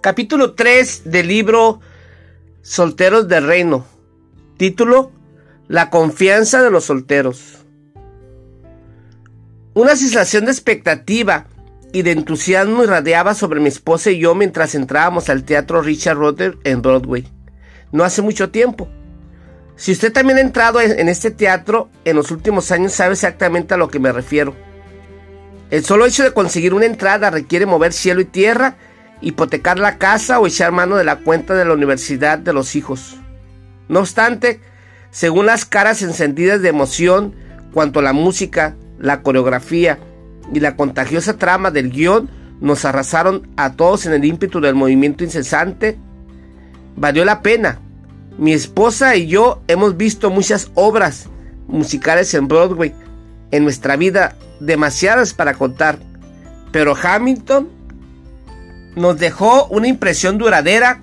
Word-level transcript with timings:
Capítulo 0.00 0.54
3 0.54 1.02
del 1.04 1.28
libro 1.28 1.80
Solteros 2.62 3.28
del 3.28 3.46
Reino. 3.46 3.86
Título 4.56 5.12
La 5.68 5.90
confianza 5.90 6.62
de 6.62 6.70
los 6.70 6.84
solteros. 6.84 7.58
Una 9.74 9.94
sensación 9.94 10.44
de 10.46 10.52
expectativa 10.52 11.46
y 11.92 12.02
de 12.02 12.12
entusiasmo 12.12 12.82
irradiaba 12.82 13.34
sobre 13.34 13.60
mi 13.60 13.68
esposa 13.68 14.10
y 14.10 14.18
yo 14.18 14.34
mientras 14.34 14.74
entrábamos 14.74 15.28
al 15.28 15.44
teatro 15.44 15.82
Richard 15.82 16.16
Roder 16.16 16.58
en 16.64 16.82
Broadway. 16.82 17.28
No 17.92 18.02
hace 18.02 18.22
mucho 18.22 18.50
tiempo. 18.50 18.88
Si 19.76 19.92
usted 19.92 20.12
también 20.12 20.38
ha 20.38 20.42
entrado 20.42 20.80
en 20.80 21.08
este 21.08 21.30
teatro 21.30 21.90
en 22.04 22.16
los 22.16 22.30
últimos 22.30 22.70
años 22.72 22.92
sabe 22.92 23.12
exactamente 23.12 23.74
a 23.74 23.76
lo 23.78 23.88
que 23.88 24.00
me 24.00 24.12
refiero. 24.12 24.54
El 25.70 25.84
solo 25.84 26.06
hecho 26.06 26.22
de 26.24 26.32
conseguir 26.32 26.74
una 26.74 26.86
entrada 26.86 27.30
requiere 27.30 27.66
mover 27.66 27.92
cielo 27.92 28.20
y 28.20 28.26
tierra 28.26 28.76
hipotecar 29.22 29.78
la 29.78 29.98
casa 29.98 30.38
o 30.38 30.46
echar 30.46 30.72
mano 30.72 30.96
de 30.96 31.04
la 31.04 31.16
cuenta 31.16 31.54
de 31.54 31.64
la 31.64 31.74
universidad 31.74 32.38
de 32.38 32.52
los 32.52 32.76
hijos. 32.76 33.16
No 33.88 34.00
obstante, 34.00 34.60
según 35.10 35.46
las 35.46 35.64
caras 35.64 36.02
encendidas 36.02 36.60
de 36.60 36.68
emoción 36.68 37.34
cuanto 37.72 38.02
la 38.02 38.12
música, 38.12 38.76
la 38.98 39.22
coreografía 39.22 39.98
y 40.52 40.60
la 40.60 40.76
contagiosa 40.76 41.38
trama 41.38 41.70
del 41.70 41.90
guion 41.90 42.28
nos 42.60 42.84
arrasaron 42.84 43.48
a 43.56 43.72
todos 43.72 44.06
en 44.06 44.12
el 44.12 44.24
ímpetu 44.24 44.60
del 44.60 44.74
movimiento 44.74 45.24
incesante, 45.24 45.98
valió 46.96 47.24
la 47.24 47.42
pena. 47.42 47.80
Mi 48.38 48.52
esposa 48.52 49.16
y 49.16 49.26
yo 49.26 49.62
hemos 49.68 49.96
visto 49.96 50.30
muchas 50.30 50.70
obras 50.74 51.28
musicales 51.66 52.32
en 52.34 52.48
Broadway 52.48 52.94
en 53.50 53.64
nuestra 53.64 53.96
vida, 53.96 54.36
demasiadas 54.60 55.34
para 55.34 55.54
contar, 55.54 55.98
pero 56.70 56.94
Hamilton 57.00 57.68
nos 58.94 59.18
dejó 59.18 59.66
una 59.66 59.88
impresión 59.88 60.38
duradera 60.38 61.02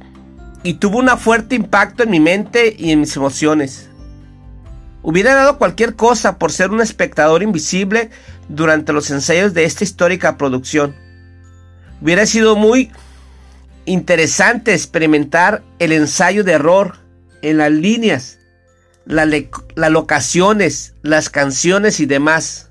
y 0.63 0.75
tuvo 0.75 0.99
un 0.99 1.09
fuerte 1.17 1.55
impacto 1.55 2.03
en 2.03 2.11
mi 2.11 2.19
mente 2.19 2.75
y 2.77 2.91
en 2.91 3.01
mis 3.01 3.15
emociones. 3.15 3.89
Hubiera 5.01 5.33
dado 5.33 5.57
cualquier 5.57 5.95
cosa 5.95 6.37
por 6.37 6.51
ser 6.51 6.71
un 6.71 6.81
espectador 6.81 7.41
invisible 7.41 8.09
durante 8.49 8.91
los 8.91 9.09
ensayos 9.11 9.53
de 9.53 9.63
esta 9.63 9.83
histórica 9.83 10.37
producción. 10.37 10.95
Hubiera 12.01 12.25
sido 12.25 12.55
muy 12.55 12.91
interesante 13.85 14.73
experimentar 14.73 15.63
el 15.79 15.93
ensayo 15.93 16.43
de 16.43 16.53
error 16.53 16.97
en 17.41 17.57
las 17.57 17.71
líneas, 17.71 18.39
las 19.05 19.91
locaciones, 19.91 20.93
las 21.01 21.29
canciones 21.29 21.99
y 21.99 22.05
demás. 22.05 22.69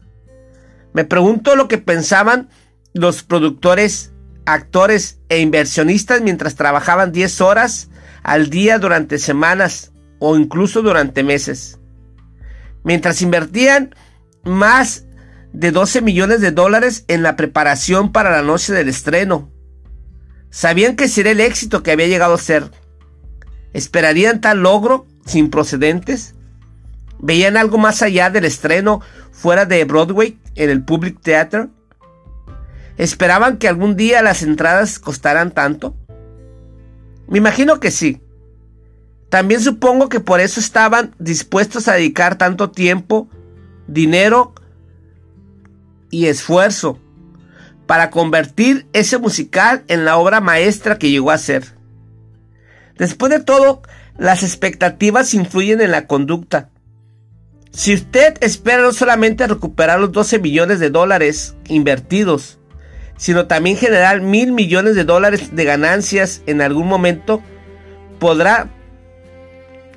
Me 0.92 1.04
pregunto 1.04 1.56
lo 1.56 1.66
que 1.66 1.78
pensaban 1.78 2.50
los 2.92 3.22
productores 3.22 4.12
actores 4.48 5.18
e 5.28 5.40
inversionistas 5.40 6.22
mientras 6.22 6.54
trabajaban 6.54 7.12
10 7.12 7.40
horas 7.42 7.90
al 8.22 8.48
día 8.48 8.78
durante 8.78 9.18
semanas 9.18 9.92
o 10.18 10.36
incluso 10.36 10.80
durante 10.80 11.22
meses. 11.22 11.78
Mientras 12.82 13.20
invertían 13.20 13.94
más 14.44 15.04
de 15.52 15.70
12 15.70 16.00
millones 16.00 16.40
de 16.40 16.50
dólares 16.50 17.04
en 17.08 17.22
la 17.22 17.36
preparación 17.36 18.10
para 18.10 18.30
la 18.30 18.42
noche 18.42 18.72
del 18.72 18.88
estreno. 18.88 19.50
Sabían 20.50 20.96
que 20.96 21.08
sería 21.08 21.32
el 21.32 21.40
éxito 21.40 21.82
que 21.82 21.92
había 21.92 22.06
llegado 22.06 22.34
a 22.34 22.38
ser. 22.38 22.70
¿Esperarían 23.74 24.40
tal 24.40 24.62
logro 24.62 25.06
sin 25.26 25.50
procedentes? 25.50 26.34
¿Veían 27.18 27.58
algo 27.58 27.76
más 27.76 28.00
allá 28.00 28.30
del 28.30 28.46
estreno 28.46 29.02
fuera 29.30 29.66
de 29.66 29.84
Broadway 29.84 30.38
en 30.54 30.70
el 30.70 30.82
Public 30.82 31.20
Theater? 31.20 31.68
¿Esperaban 32.98 33.58
que 33.58 33.68
algún 33.68 33.96
día 33.96 34.22
las 34.22 34.42
entradas 34.42 34.98
costaran 34.98 35.52
tanto? 35.52 35.96
Me 37.28 37.38
imagino 37.38 37.78
que 37.78 37.92
sí. 37.92 38.20
También 39.30 39.60
supongo 39.60 40.08
que 40.08 40.20
por 40.20 40.40
eso 40.40 40.58
estaban 40.58 41.14
dispuestos 41.18 41.86
a 41.86 41.94
dedicar 41.94 42.36
tanto 42.36 42.70
tiempo, 42.70 43.28
dinero 43.86 44.52
y 46.10 46.26
esfuerzo 46.26 46.98
para 47.86 48.10
convertir 48.10 48.86
ese 48.92 49.18
musical 49.18 49.84
en 49.86 50.04
la 50.04 50.16
obra 50.16 50.40
maestra 50.40 50.98
que 50.98 51.10
llegó 51.10 51.30
a 51.30 51.38
ser. 51.38 51.74
Después 52.96 53.30
de 53.30 53.40
todo, 53.40 53.82
las 54.16 54.42
expectativas 54.42 55.34
influyen 55.34 55.80
en 55.80 55.92
la 55.92 56.08
conducta. 56.08 56.70
Si 57.70 57.94
usted 57.94 58.34
espera 58.40 58.82
no 58.82 58.92
solamente 58.92 59.46
recuperar 59.46 60.00
los 60.00 60.10
12 60.10 60.40
millones 60.40 60.80
de 60.80 60.90
dólares 60.90 61.54
invertidos, 61.68 62.57
sino 63.18 63.46
también 63.46 63.76
generar 63.76 64.20
mil 64.22 64.52
millones 64.52 64.94
de 64.94 65.04
dólares 65.04 65.54
de 65.54 65.64
ganancias 65.64 66.40
en 66.46 66.62
algún 66.62 66.86
momento, 66.86 67.42
podrá 68.20 68.70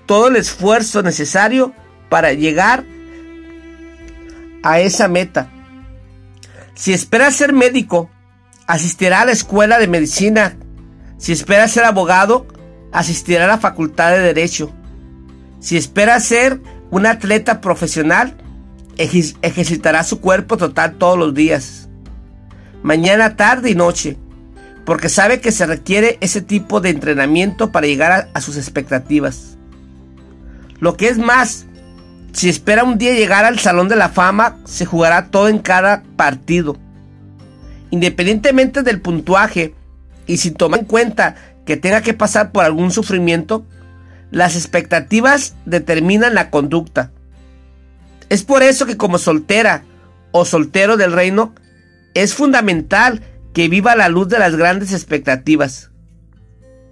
todo 0.08 0.28
el 0.28 0.36
esfuerzo 0.36 1.04
necesario 1.04 1.74
para 2.10 2.34
llegar 2.34 2.84
a 4.64 4.80
esa 4.80 5.08
meta. 5.08 5.50
Si 6.74 6.94
espera 6.94 7.30
ser 7.30 7.54
médico, 7.54 8.10
asistirá 8.66 9.22
a 9.22 9.26
la 9.26 9.32
escuela 9.32 9.78
de 9.78 9.88
medicina. 9.88 10.58
Si 11.20 11.32
espera 11.32 11.68
ser 11.68 11.84
abogado, 11.84 12.48
asistirá 12.92 13.46
a 13.46 13.48
la 13.48 13.60
facultad 13.60 14.12
de 14.12 14.20
derecho. 14.20 14.74
Si 15.60 15.78
espera 15.78 16.20
ser 16.20 16.60
un 16.90 17.06
atleta 17.06 17.62
profesional, 17.62 18.36
ejercitará 18.98 20.04
su 20.04 20.20
cuerpo 20.20 20.58
total 20.58 20.96
todos 20.96 21.20
los 21.20 21.36
días 21.36 21.81
mañana, 22.84 23.36
tarde 23.36 23.70
y 23.70 23.76
noche, 23.76 24.18
porque 24.86 25.10
sabe 25.10 25.42
que 25.42 25.52
se 25.52 25.66
requiere 25.66 26.18
ese 26.22 26.42
tipo 26.42 26.82
de 26.82 26.90
entrenamiento 26.90 27.72
para 27.72 27.88
llegar 27.88 28.30
a, 28.34 28.42
sus 28.42 28.58
expectativas. 28.58 29.58
Lo 30.80 30.98
que 30.98 31.08
es 31.10 31.18
más, 31.18 31.66
si 32.34 32.50
espera 32.50 32.84
un 32.84 32.98
día 32.98 33.14
llegar 33.14 33.46
al 33.46 33.60
Salón 33.60 33.88
de 33.88 33.96
la 33.96 34.10
Fama, 34.10 34.58
se 34.66 34.86
jugará 34.86 35.28
todo 35.28 35.48
en 35.48 35.60
cada 35.60 36.04
partido. 36.16 36.78
Independientemente 37.92 38.84
del 38.84 39.02
puntuaje 39.02 39.76
y 40.26 40.38
sin 40.38 40.54
tomar 40.54 40.80
en 40.80 40.86
cuenta 40.86 41.36
que 41.66 41.78
tenga 41.78 42.02
que 42.02 42.14
pasar 42.14 42.52
por 42.52 42.66
algún 42.66 42.92
sufrimiento, 42.92 43.66
las 44.32 44.56
expectativas 44.56 45.56
determinan 45.66 46.34
la 46.34 46.50
conducta. 46.50 47.12
Es 48.30 48.44
por 48.44 48.64
eso 48.64 48.86
que 48.86 48.98
como 48.98 49.18
soltera 49.18 49.84
o 50.32 50.46
soltero 50.46 50.96
del 50.96 51.12
reino, 51.12 51.54
es 52.14 52.34
fundamental 52.34 53.22
que 53.54 53.68
viva 53.68 53.96
la 53.96 54.10
luz 54.10 54.28
de 54.30 54.40
las 54.40 54.56
grandes 54.56 54.94
expectativas. 54.94 55.92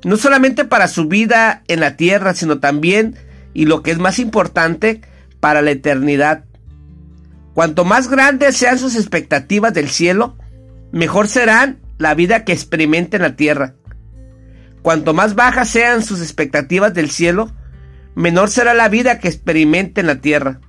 No 0.04 0.18
solamente 0.18 0.66
para 0.66 0.88
su 0.88 1.08
vida 1.08 1.64
en 1.68 1.80
la 1.80 1.98
tierra, 1.98 2.34
sino 2.34 2.60
también, 2.60 3.16
y 3.54 3.66
lo 3.66 3.84
que 3.84 3.92
es 3.92 4.00
más 4.00 4.20
importante, 4.20 5.02
para 5.40 5.62
la 5.62 5.72
eternidad. 5.72 6.46
Cuanto 7.54 7.86
más 7.86 8.10
grandes 8.10 8.56
sean 8.58 8.80
sus 8.80 8.96
expectativas 8.96 9.74
del 9.74 9.90
cielo, 9.90 10.38
mejor 10.92 11.28
serán 11.28 11.80
la 11.98 12.14
vida 12.14 12.46
que 12.46 12.54
experimente 12.54 13.18
en 13.18 13.24
la 13.24 13.36
tierra. 13.36 13.76
Cuanto 14.82 15.14
más 15.14 15.36
bajas 15.36 15.70
sean 15.70 16.04
sus 16.04 16.22
expectativas 16.22 16.94
del 16.94 17.10
cielo, 17.10 17.52
menor 18.16 18.50
será 18.50 18.74
la 18.74 18.88
vida 18.88 19.20
que 19.20 19.28
experimente 19.28 20.02
en 20.02 20.08
la 20.08 20.22
tierra. 20.22 20.62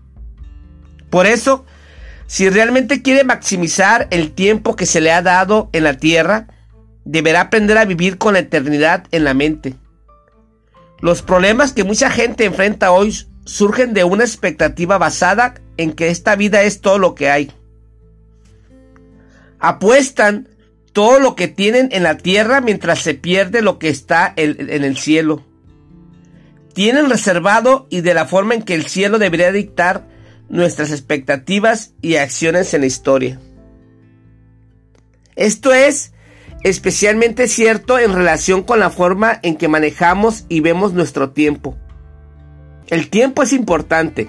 Por 1.11 1.27
eso, 1.27 1.65
si 2.31 2.49
realmente 2.49 3.03
quiere 3.03 3.25
maximizar 3.25 4.07
el 4.13 4.31
tiempo 4.31 4.77
que 4.77 4.87
se 4.87 5.01
le 5.01 5.11
ha 5.11 5.21
dado 5.21 5.69
en 5.73 5.83
la 5.83 5.95
tierra, 5.95 6.47
deberá 7.05 7.41
aprender 7.41 7.77
a 7.77 7.85
vivir 7.85 8.19
con 8.19 8.35
la 8.35 8.39
eternidad 8.39 9.03
en 9.11 9.25
la 9.25 9.35
mente. 9.35 9.75
Los 11.01 11.23
problemas 11.23 11.73
que 11.73 11.83
mucha 11.83 12.09
gente 12.09 12.45
enfrenta 12.45 12.93
hoy 12.93 13.27
surgen 13.47 13.95
de 13.95 14.05
una 14.05 14.23
expectativa 14.23 14.97
basada 14.97 15.55
en 15.77 15.93
que 15.93 16.11
esta 16.11 16.37
vida 16.37 16.63
es 16.63 16.81
todo 16.81 17.01
lo 17.01 17.17
que 17.17 17.31
hay. 17.31 17.51
Apuestan 19.59 20.51
todo 20.93 21.19
lo 21.19 21.35
que 21.35 21.49
tienen 21.49 21.89
en 21.91 22.05
la 22.05 22.17
tierra 22.17 22.61
mientras 22.61 23.01
se 23.01 23.15
pierde 23.15 23.61
lo 23.61 23.81
que 23.81 23.89
está 23.89 24.33
en, 24.37 24.85
el 24.85 24.97
cielo. 24.99 25.45
Tienen 26.75 27.11
reservado 27.11 27.89
y 27.91 28.03
de 28.03 28.15
la 28.15 28.27
forma 28.27 28.55
en 28.55 28.63
que 28.63 28.77
el 28.77 28.87
cielo 28.87 29.19
debería 29.19 29.51
dictar 29.51 30.10
nuestras 30.51 30.91
expectativas 30.91 31.95
y 32.03 32.17
acciones 32.17 32.75
en 32.75 32.83
la 32.83 32.89
historia. 32.89 33.41
Esto 35.37 35.73
es 35.73 36.13
especialmente 36.65 37.49
cierto 37.49 37.99
en 37.99 38.13
relación 38.13 38.63
con 38.65 38.81
la 38.81 38.91
forma 38.91 39.39
en 39.43 39.57
que 39.57 39.69
manejamos 39.69 40.45
y 40.49 40.61
vemos 40.61 40.93
nuestro 40.93 41.31
tiempo. 41.31 41.79
El 42.89 43.09
tiempo 43.09 43.45
es 43.45 43.53
importante. 43.53 44.29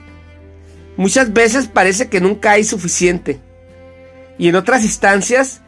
Muchas 0.95 1.33
veces 1.33 1.67
parece 1.67 2.07
que 2.07 2.21
nunca 2.21 2.51
hay 2.51 2.63
suficiente. 2.63 3.39
Y 4.37 4.47
en 4.47 4.55
otras 4.55 4.83
instancias 4.83 5.61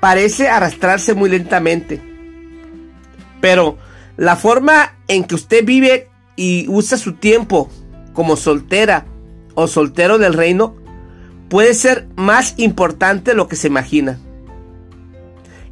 parece 0.00 0.48
arrastrarse 0.48 1.14
muy 1.14 1.30
lentamente. 1.30 2.02
Pero 3.40 3.78
la 4.16 4.34
forma 4.34 4.98
en 5.06 5.24
que 5.24 5.36
usted 5.36 5.64
vive 5.64 6.08
y 6.34 6.66
usa 6.68 6.98
su 6.98 7.14
tiempo 7.14 7.70
como 8.12 8.36
soltera 8.36 9.06
o 9.54 9.66
soltero 9.66 10.18
del 10.18 10.34
reino 10.34 10.76
puede 11.48 11.74
ser 11.74 12.06
más 12.16 12.54
importante 12.56 13.34
lo 13.34 13.48
que 13.48 13.56
se 13.56 13.68
imagina. 13.68 14.18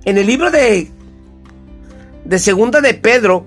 En 0.04 0.18
el 0.18 0.26
libro 0.26 0.50
de 0.50 0.90
de 2.24 2.38
segunda 2.38 2.80
de 2.80 2.94
Pedro, 2.94 3.46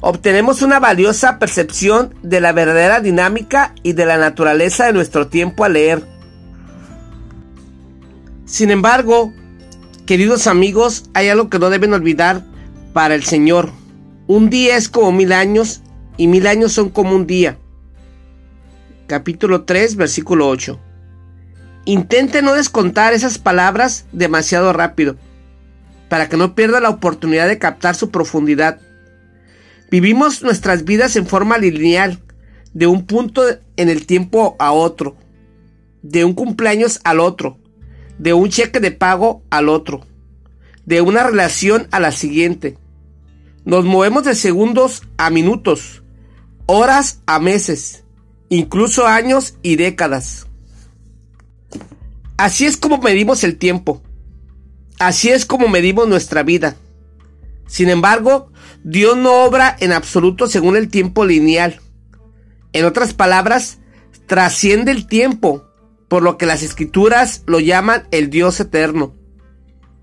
obtenemos 0.00 0.62
una 0.62 0.78
valiosa 0.78 1.38
percepción 1.38 2.14
de 2.22 2.40
la 2.40 2.52
verdadera 2.52 3.00
dinámica 3.00 3.74
y 3.82 3.92
de 3.92 4.04
la 4.04 4.18
naturaleza 4.18 4.86
de 4.86 4.92
nuestro 4.92 5.28
tiempo 5.28 5.64
al 5.64 5.74
leer. 5.74 6.04
Sin 8.44 8.70
embargo, 8.70 9.32
queridos 10.06 10.46
amigos, 10.46 11.08
hay 11.14 11.28
algo 11.28 11.48
que 11.48 11.58
no 11.58 11.70
deben 11.70 11.94
olvidar 11.94 12.44
para 12.92 13.14
el 13.14 13.24
Señor. 13.24 13.70
Un 14.26 14.50
día 14.50 14.76
es 14.76 14.88
como 14.88 15.12
mil 15.12 15.32
años 15.32 15.80
y 16.16 16.26
mil 16.26 16.46
años 16.46 16.72
son 16.72 16.90
como 16.90 17.16
un 17.16 17.26
día. 17.26 17.58
Capítulo 19.06 19.64
3, 19.64 19.96
versículo 19.96 20.48
8. 20.48 20.80
Intente 21.84 22.40
no 22.40 22.54
descontar 22.54 23.12
esas 23.12 23.36
palabras 23.36 24.06
demasiado 24.12 24.72
rápido, 24.72 25.16
para 26.08 26.30
que 26.30 26.38
no 26.38 26.54
pierda 26.54 26.80
la 26.80 26.88
oportunidad 26.88 27.46
de 27.46 27.58
captar 27.58 27.94
su 27.96 28.10
profundidad. 28.10 28.80
Vivimos 29.90 30.42
nuestras 30.42 30.84
vidas 30.84 31.16
en 31.16 31.26
forma 31.26 31.58
lineal, 31.58 32.22
de 32.72 32.86
un 32.86 33.04
punto 33.04 33.42
en 33.76 33.90
el 33.90 34.06
tiempo 34.06 34.56
a 34.58 34.72
otro, 34.72 35.16
de 36.00 36.24
un 36.24 36.32
cumpleaños 36.32 37.00
al 37.04 37.20
otro, 37.20 37.58
de 38.18 38.32
un 38.32 38.48
cheque 38.48 38.80
de 38.80 38.90
pago 38.90 39.42
al 39.50 39.68
otro, 39.68 40.06
de 40.86 41.02
una 41.02 41.24
relación 41.24 41.88
a 41.90 42.00
la 42.00 42.10
siguiente. 42.10 42.78
Nos 43.66 43.84
movemos 43.84 44.24
de 44.24 44.34
segundos 44.34 45.02
a 45.18 45.28
minutos, 45.28 46.02
horas 46.64 47.20
a 47.26 47.38
meses, 47.38 48.03
incluso 48.54 49.06
años 49.06 49.54
y 49.62 49.76
décadas. 49.76 50.46
Así 52.36 52.66
es 52.66 52.76
como 52.76 52.98
medimos 52.98 53.44
el 53.44 53.56
tiempo. 53.58 54.02
Así 54.98 55.30
es 55.30 55.44
como 55.44 55.68
medimos 55.68 56.08
nuestra 56.08 56.42
vida. 56.42 56.76
Sin 57.66 57.88
embargo, 57.88 58.50
Dios 58.82 59.16
no 59.16 59.44
obra 59.44 59.76
en 59.80 59.92
absoluto 59.92 60.46
según 60.46 60.76
el 60.76 60.88
tiempo 60.88 61.24
lineal. 61.24 61.80
En 62.72 62.84
otras 62.84 63.14
palabras, 63.14 63.78
trasciende 64.26 64.92
el 64.92 65.06
tiempo, 65.06 65.64
por 66.08 66.22
lo 66.22 66.38
que 66.38 66.46
las 66.46 66.62
escrituras 66.62 67.42
lo 67.46 67.60
llaman 67.60 68.06
el 68.10 68.30
Dios 68.30 68.60
eterno. 68.60 69.14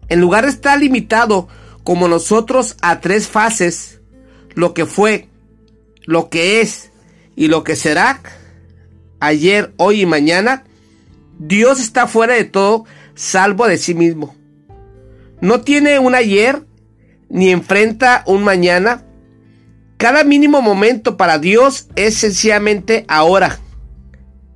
En 0.09 0.19
lugar 0.19 0.45
de 0.45 0.51
estar 0.51 0.79
limitado 0.79 1.47
como 1.83 2.07
nosotros 2.07 2.75
a 2.81 2.99
tres 2.99 3.27
fases, 3.27 4.01
lo 4.55 4.73
que 4.73 4.85
fue, 4.85 5.29
lo 6.05 6.29
que 6.29 6.61
es 6.61 6.91
y 7.35 7.47
lo 7.47 7.63
que 7.63 7.75
será, 7.75 8.21
ayer, 9.21 9.73
hoy 9.77 10.01
y 10.01 10.05
mañana, 10.05 10.65
Dios 11.39 11.79
está 11.79 12.07
fuera 12.07 12.33
de 12.33 12.43
todo 12.43 12.85
salvo 13.15 13.67
de 13.67 13.77
sí 13.77 13.93
mismo. 13.93 14.35
No 15.39 15.61
tiene 15.61 15.99
un 15.99 16.13
ayer 16.13 16.63
ni 17.29 17.49
enfrenta 17.49 18.23
un 18.27 18.43
mañana. 18.43 19.03
Cada 19.97 20.23
mínimo 20.23 20.61
momento 20.61 21.17
para 21.17 21.39
Dios 21.39 21.87
es 21.95 22.15
sencillamente 22.15 23.05
ahora. 23.07 23.59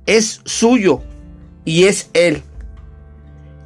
Es 0.04 0.40
suyo 0.44 1.02
y 1.64 1.84
es 1.84 2.10
Él. 2.12 2.42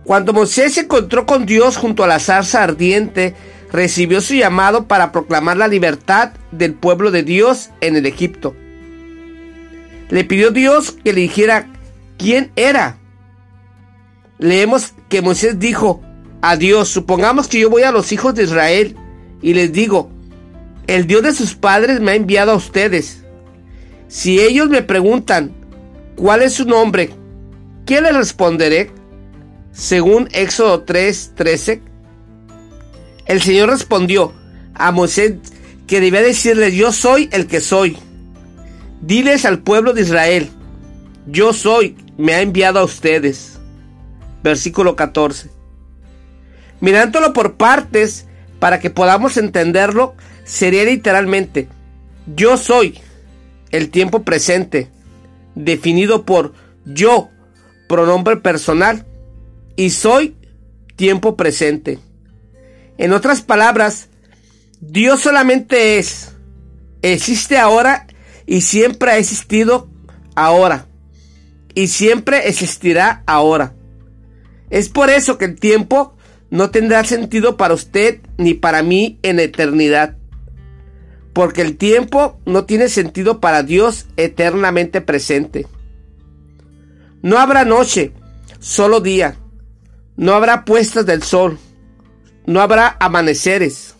Cuando 0.05 0.32
Moisés 0.32 0.75
se 0.75 0.82
encontró 0.82 1.26
con 1.26 1.47
Dios 1.47 1.76
junto 1.76 2.05
a 2.05 2.06
la 2.06 2.19
zarza 2.19 2.62
ardiente, 2.62 3.35
recibió 3.70 4.20
su 4.20 4.35
llamado 4.35 4.87
para 4.88 5.12
proclamar 5.12 5.56
la 5.56 5.69
libertad 5.69 6.32
del 6.50 6.75
pueblo 6.75 7.11
de 7.11 7.23
Dios 7.23 7.70
en 7.81 7.97
el 7.97 8.06
Egipto. 8.06 8.55
Le 10.11 10.25
pidió 10.25 10.51
Dios 10.51 10.93
que 10.93 11.12
le 11.12 11.23
dijera 11.23 11.67
quién 12.19 12.53
era 12.57 13.01
leemos 14.41 14.95
que 15.09 15.23
Moisés 15.23 15.59
dijo 15.59 16.03
a 16.41 16.57
Dios, 16.57 16.89
supongamos 16.89 17.47
que 17.47 17.61
yo 17.61 17.71
voy 17.71 17.83
a 17.83 17.93
los 17.93 18.11
hijos 18.11 18.35
de 18.35 18.45
Israel 18.45 18.97
y 19.43 19.55
les 19.55 19.73
digo, 19.73 20.11
el 20.87 21.07
Dios 21.07 21.23
de 21.23 21.33
sus 21.33 21.55
padres 21.55 22.01
me 22.01 22.12
ha 22.12 22.15
enviado 22.15 22.53
a 22.53 22.57
ustedes. 22.57 23.23
Si 24.09 24.41
ellos 24.41 24.69
me 24.71 24.83
preguntan, 24.83 25.53
¿cuál 26.17 26.43
es 26.43 26.55
su 26.55 26.65
nombre? 26.65 27.11
¿Qué 27.87 28.01
les 28.01 28.17
responderé? 28.17 28.91
Según 29.73 30.29
Éxodo 30.33 30.85
3:13, 30.85 31.83
el 33.27 33.43
Señor 33.43 33.69
respondió 33.69 34.33
a 34.75 34.91
Moisés 34.91 35.35
que 35.87 36.01
debía 36.01 36.23
decirles, 36.23 36.75
yo 36.75 36.93
soy 36.93 37.29
el 37.31 37.47
que 37.47 37.61
soy. 37.61 37.97
Diles 39.00 39.44
al 39.44 39.61
pueblo 39.61 39.93
de 39.93 40.02
Israel, 40.02 40.50
yo 41.26 41.52
soy, 41.52 41.97
me 42.19 42.35
ha 42.35 42.43
enviado 42.43 42.81
a 42.81 42.85
ustedes 42.85 43.61
versículo 44.43 44.97
14. 44.97 45.50
Mirándolo 46.81 47.32
por 47.32 47.56
partes, 47.56 48.26
para 48.58 48.81
que 48.81 48.91
podamos 48.91 49.37
entenderlo, 49.37 50.14
sería 50.44 50.85
literalmente, 50.85 51.69
yo 52.35 52.56
soy 52.56 52.99
el 53.70 53.91
tiempo 53.91 54.23
presente, 54.23 54.88
definido 55.55 56.25
por 56.25 56.55
yo, 56.85 57.31
pronombre 57.88 58.37
personal, 58.37 59.06
y 59.76 59.91
soy 59.91 60.37
tiempo 60.97 61.37
presente. 61.37 61.99
En 62.99 63.12
otras 63.12 63.43
palabras, 63.43 64.08
Dios 64.81 65.20
solamente 65.20 65.99
es, 65.99 66.32
existe 67.02 67.58
ahora 67.58 68.06
y 68.50 68.62
siempre 68.62 69.12
ha 69.12 69.19
existido 69.19 69.88
ahora, 70.35 70.88
y 71.73 71.87
siempre 71.87 72.49
existirá 72.49 73.23
ahora. 73.25 73.75
Es 74.70 74.88
por 74.88 75.08
eso 75.08 75.38
que 75.38 75.44
el 75.44 75.55
tiempo 75.55 76.17
no 76.50 76.70
tendrá 76.70 77.05
sentido 77.05 77.56
para 77.56 77.75
usted 77.75 78.19
ni 78.38 78.55
para 78.55 78.82
mí 78.82 79.20
en 79.23 79.38
eternidad. 79.38 80.17
Porque 81.32 81.62
el 81.62 81.76
tiempo 81.76 82.41
no 82.44 82.64
tiene 82.64 82.88
sentido 82.88 83.38
para 83.38 83.62
Dios 83.62 84.06
eternamente 84.17 85.00
presente. 85.00 85.69
No 87.23 87.38
habrá 87.38 87.64
noche, 87.64 88.12
solo 88.58 89.00
día. 89.00 89.37
No 90.17 90.35
habrá 90.35 90.64
puestas 90.64 91.06
del 91.06 91.23
sol. 91.23 91.56
No 92.47 92.61
habrá 92.61 92.97
amaneceres. 92.99 93.94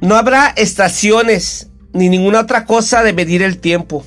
No 0.00 0.16
habrá 0.16 0.48
estaciones 0.48 1.69
ni 1.92 2.08
ninguna 2.08 2.40
otra 2.40 2.64
cosa 2.64 3.02
de 3.02 3.12
medir 3.12 3.42
el 3.42 3.58
tiempo. 3.58 4.04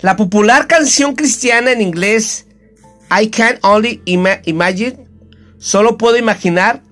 La 0.00 0.16
popular 0.16 0.66
canción 0.66 1.14
cristiana 1.14 1.70
en 1.70 1.80
inglés 1.80 2.46
I 3.10 3.28
can 3.28 3.58
only 3.62 4.02
imagine, 4.06 5.06
solo 5.58 5.98
puedo 5.98 6.16
imaginar, 6.16 6.82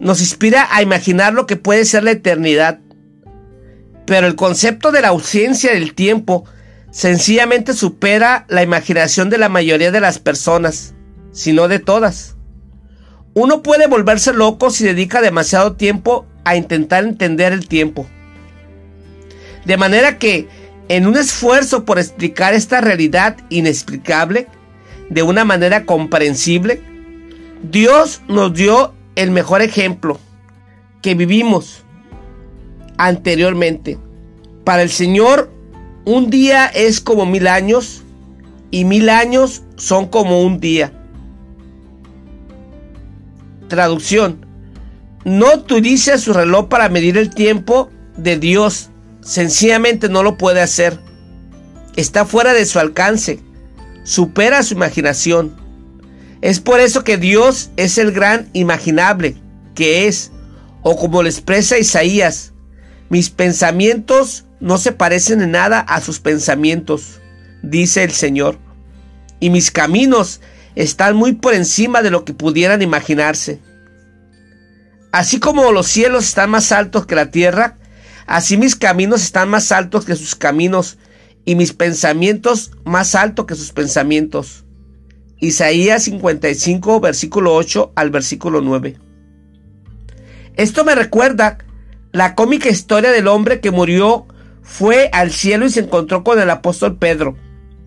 nos 0.00 0.20
inspira 0.20 0.68
a 0.70 0.82
imaginar 0.82 1.32
lo 1.32 1.46
que 1.46 1.56
puede 1.56 1.84
ser 1.84 2.04
la 2.04 2.10
eternidad. 2.10 2.80
Pero 4.06 4.26
el 4.26 4.34
concepto 4.34 4.92
de 4.92 5.00
la 5.00 5.08
ausencia 5.08 5.72
del 5.72 5.94
tiempo 5.94 6.44
sencillamente 6.90 7.74
supera 7.74 8.44
la 8.48 8.62
imaginación 8.62 9.30
de 9.30 9.38
la 9.38 9.48
mayoría 9.48 9.90
de 9.90 10.00
las 10.00 10.18
personas, 10.18 10.94
si 11.32 11.52
no 11.52 11.68
de 11.68 11.78
todas. 11.78 12.36
Uno 13.34 13.62
puede 13.62 13.86
volverse 13.86 14.32
loco 14.32 14.70
si 14.70 14.84
dedica 14.84 15.20
demasiado 15.20 15.76
tiempo 15.76 16.26
a 16.46 16.56
intentar 16.56 17.04
entender 17.04 17.52
el 17.52 17.66
tiempo. 17.66 18.06
De 19.64 19.76
manera 19.76 20.16
que, 20.16 20.48
en 20.88 21.08
un 21.08 21.16
esfuerzo 21.16 21.84
por 21.84 21.98
explicar 21.98 22.54
esta 22.54 22.80
realidad 22.80 23.36
inexplicable, 23.50 24.46
de 25.10 25.22
una 25.24 25.44
manera 25.44 25.84
comprensible, 25.84 26.80
Dios 27.68 28.22
nos 28.28 28.54
dio 28.54 28.94
el 29.16 29.32
mejor 29.32 29.60
ejemplo 29.60 30.20
que 31.02 31.16
vivimos 31.16 31.82
anteriormente. 32.96 33.98
Para 34.64 34.82
el 34.82 34.90
Señor, 34.90 35.50
un 36.04 36.30
día 36.30 36.66
es 36.66 37.00
como 37.00 37.26
mil 37.26 37.48
años 37.48 38.04
y 38.70 38.84
mil 38.84 39.08
años 39.08 39.64
son 39.74 40.06
como 40.06 40.42
un 40.42 40.60
día. 40.60 40.92
Traducción. 43.66 44.45
No 45.26 45.52
utilice 45.52 46.16
su 46.16 46.32
reloj 46.32 46.68
para 46.68 46.88
medir 46.88 47.18
el 47.18 47.28
tiempo 47.28 47.90
de 48.16 48.38
Dios. 48.38 48.88
Sencillamente 49.20 50.08
no 50.08 50.22
lo 50.22 50.38
puede 50.38 50.62
hacer. 50.62 50.98
Está 51.96 52.24
fuera 52.24 52.54
de 52.54 52.64
su 52.64 52.78
alcance 52.78 53.42
supera 54.06 54.62
su 54.62 54.74
imaginación. 54.74 55.56
Es 56.40 56.60
por 56.60 56.80
eso 56.80 57.02
que 57.02 57.18
Dios 57.18 57.70
es 57.76 57.98
el 57.98 58.12
gran 58.12 58.48
imaginable 58.52 59.36
que 59.74 60.06
es, 60.06 60.30
o 60.82 60.96
como 60.96 61.22
lo 61.22 61.28
expresa 61.28 61.76
Isaías, 61.76 62.52
mis 63.10 63.28
pensamientos 63.28 64.46
no 64.60 64.78
se 64.78 64.92
parecen 64.92 65.42
en 65.42 65.50
nada 65.50 65.80
a 65.80 66.00
sus 66.00 66.20
pensamientos, 66.20 67.20
dice 67.62 68.04
el 68.04 68.12
Señor, 68.12 68.58
y 69.38 69.50
mis 69.50 69.70
caminos 69.70 70.40
están 70.76 71.16
muy 71.16 71.32
por 71.32 71.52
encima 71.52 72.00
de 72.00 72.10
lo 72.10 72.24
que 72.24 72.32
pudieran 72.32 72.80
imaginarse. 72.80 73.60
Así 75.16 75.40
como 75.40 75.72
los 75.72 75.86
cielos 75.86 76.24
están 76.24 76.50
más 76.50 76.72
altos 76.72 77.06
que 77.06 77.14
la 77.14 77.30
tierra, 77.30 77.78
así 78.26 78.58
mis 78.58 78.76
caminos 78.76 79.22
están 79.22 79.48
más 79.48 79.72
altos 79.72 80.04
que 80.04 80.14
sus 80.14 80.34
caminos 80.34 80.98
y 81.46 81.54
mis 81.54 81.72
pensamientos 81.72 82.72
más 82.84 83.14
alto 83.14 83.46
que 83.46 83.54
sus 83.54 83.72
pensamientos. 83.72 84.66
Isaías 85.40 86.02
55, 86.02 87.00
versículo 87.00 87.54
8 87.54 87.94
al 87.96 88.10
versículo 88.10 88.60
9. 88.60 88.98
Esto 90.56 90.84
me 90.84 90.94
recuerda 90.94 91.64
la 92.12 92.34
cómica 92.34 92.68
historia 92.68 93.10
del 93.10 93.28
hombre 93.28 93.60
que 93.60 93.70
murió, 93.70 94.26
fue 94.60 95.08
al 95.14 95.32
cielo 95.32 95.64
y 95.64 95.70
se 95.70 95.80
encontró 95.80 96.24
con 96.24 96.38
el 96.38 96.50
apóstol 96.50 96.98
Pedro. 96.98 97.38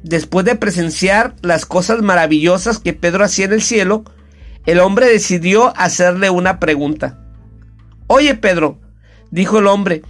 Después 0.01 0.47
de 0.47 0.55
presenciar 0.55 1.35
las 1.43 1.67
cosas 1.67 2.01
maravillosas 2.01 2.79
que 2.79 2.93
Pedro 2.93 3.23
hacía 3.23 3.45
en 3.45 3.53
el 3.53 3.61
cielo, 3.61 4.03
el 4.65 4.79
hombre 4.79 5.07
decidió 5.07 5.73
hacerle 5.77 6.29
una 6.29 6.59
pregunta. 6.59 7.19
Oye 8.07 8.35
Pedro, 8.35 8.77
dijo 9.31 9.59
el 9.59 9.67
hombre, 9.67 10.01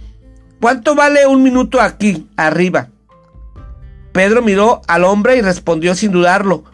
¿cuánto 0.60 0.94
vale 0.94 1.26
un 1.26 1.42
minuto 1.42 1.80
aquí, 1.80 2.28
arriba? 2.36 2.88
Pedro 4.12 4.42
miró 4.42 4.82
al 4.88 5.04
hombre 5.04 5.36
y 5.36 5.40
respondió 5.40 5.94
sin 5.94 6.12
dudarlo, 6.12 6.64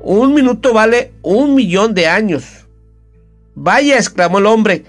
un 0.00 0.34
minuto 0.34 0.72
vale 0.72 1.12
un 1.22 1.54
millón 1.54 1.94
de 1.94 2.06
años. 2.06 2.66
Vaya, 3.54 3.96
exclamó 3.96 4.38
el 4.38 4.46
hombre, 4.46 4.84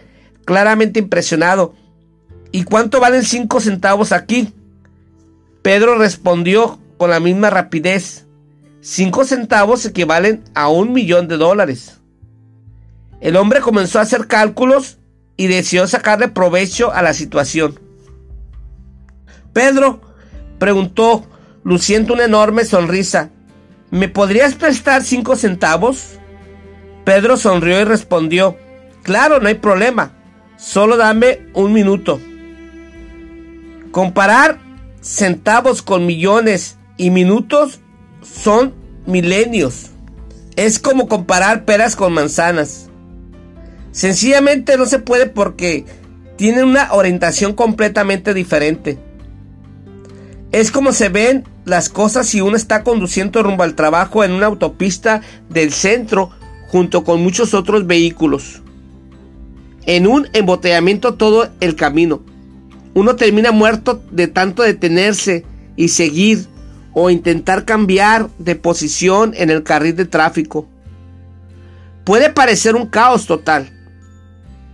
claramente 0.46 1.00
impresionado. 1.00 1.74
¿Y 2.51 2.63
cuánto 2.63 3.00
valen 3.00 3.24
cinco 3.24 3.60
centavos 3.60 4.12
aquí? 4.12 4.53
Pedro 5.62 5.98
respondió 5.98 6.79
con 6.98 7.10
la 7.10 7.19
misma 7.19 7.50
rapidez. 7.50 8.25
Cinco 8.81 9.25
centavos 9.25 9.86
equivalen 9.86 10.43
a 10.53 10.69
un 10.69 10.93
millón 10.93 11.27
de 11.27 11.38
dólares. 11.38 11.99
El 13.22 13.36
hombre 13.36 13.62
comenzó 13.62 14.00
a 14.00 14.04
hacer 14.04 14.28
cálculos 14.28 14.98
y 15.36 15.48
deseó 15.48 15.88
sacarle 15.88 16.28
provecho 16.28 16.94
a 16.94 17.02
la 17.02 17.14
situación. 17.14 17.80
Pedro 19.54 20.02
preguntó, 20.58 21.26
luciendo 21.64 22.14
una 22.14 22.26
enorme 22.26 22.66
sonrisa, 22.66 23.30
¿me 23.92 24.10
podrías 24.10 24.56
prestar 24.56 25.04
cinco 25.04 25.36
centavos? 25.36 26.20
Pedro 27.04 27.38
sonrió 27.38 27.80
y 27.80 27.86
respondió, 27.86 28.58
claro, 29.04 29.40
no 29.40 29.48
hay 29.48 29.56
problema, 29.56 30.14
solo 30.58 30.98
dame 30.98 31.48
un 31.54 31.74
minuto. 31.74 32.20
Comparar 33.92 34.60
centavos 35.02 35.82
con 35.82 36.06
millones 36.06 36.78
y 36.98 37.10
minutos 37.10 37.80
son 38.22 38.76
milenios. 39.06 39.88
Es 40.56 40.78
como 40.80 41.08
comparar 41.08 41.66
peras 41.66 41.96
con 41.96 42.14
manzanas. 42.14 42.88
Sencillamente 44.00 44.77
no 44.77 44.86
se 44.86 45.00
puede 45.00 45.25
porque 45.25 45.84
tienen 46.38 46.63
una 46.63 46.94
orientación 46.94 47.51
completamente 47.51 48.34
diferente. 48.34 48.98
Es 50.53 50.72
como 50.72 50.94
se 50.94 51.10
ven 51.10 51.44
las 51.65 51.89
cosas 51.89 52.25
si 52.25 52.39
uno 52.39 52.56
está 52.56 52.86
conduciendo 52.86 53.44
rumbo 53.44 53.63
al 53.63 53.75
trabajo 53.75 54.24
en 54.24 54.32
una 54.32 54.46
autopista 54.46 55.20
del 55.50 55.74
centro 55.74 56.29
junto 56.70 57.03
con 57.03 57.22
muchos 57.22 57.53
otros 57.53 57.88
vehículos. 57.88 58.62
En 59.86 60.08
un 60.08 60.29
embotellamiento 60.32 61.15
todo 61.15 61.50
el 61.60 61.75
camino. 61.75 62.24
Uno 62.94 63.18
termina 63.18 63.51
muerto 63.51 64.01
de 64.12 64.27
tanto 64.29 64.63
detenerse 64.63 65.44
y 65.75 65.89
seguir 65.89 66.48
o 66.94 67.10
intentar 67.10 67.65
cambiar 67.65 68.29
de 68.38 68.56
posición 68.56 69.34
en 69.36 69.50
el 69.50 69.63
carril 69.63 69.98
de 69.98 70.06
tráfico. 70.06 70.70
Puede 72.06 72.29
parecer 72.29 72.77
un 72.77 72.86
caos 72.86 73.25
total, 73.25 73.74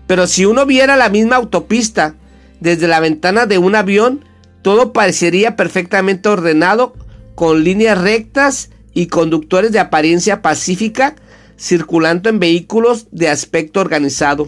pero 0.08 0.28
si 0.28 0.46
uno 0.46 0.66
viera 0.66 0.96
la 0.96 1.10
misma 1.10 1.38
autopista 1.38 2.16
desde 2.60 2.88
la 2.88 3.00
ventana 3.00 3.46
de 3.46 3.58
un 3.58 3.76
avión, 3.76 4.26
todo 4.62 4.94
parecería 4.94 5.56
perfectamente 5.56 6.30
ordenado, 6.30 6.94
con 7.36 7.64
líneas 7.64 8.00
rectas 8.00 8.70
y 8.94 9.08
conductores 9.08 9.72
de 9.72 9.80
apariencia 9.80 10.42
pacífica 10.42 11.16
circulando 11.58 12.30
en 12.30 12.40
vehículos 12.40 13.08
de 13.12 13.30
aspecto 13.30 13.80
organizado. 13.80 14.48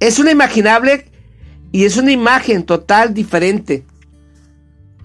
Es 0.00 0.18
una 0.18 0.30
imaginable 0.30 1.06
y 1.72 1.84
es 1.84 1.96
una 1.96 2.12
imagen 2.12 2.64
total 2.64 3.14
diferente. 3.14 3.84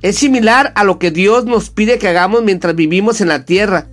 Es 0.01 0.17
similar 0.17 0.73
a 0.75 0.83
lo 0.83 0.99
que 0.99 1.11
Dios 1.11 1.45
nos 1.45 1.69
pide 1.69 1.97
que 1.97 2.07
hagamos 2.07 2.43
mientras 2.43 2.75
vivimos 2.75 3.21
en 3.21 3.29
la 3.29 3.45
tierra. 3.45 3.87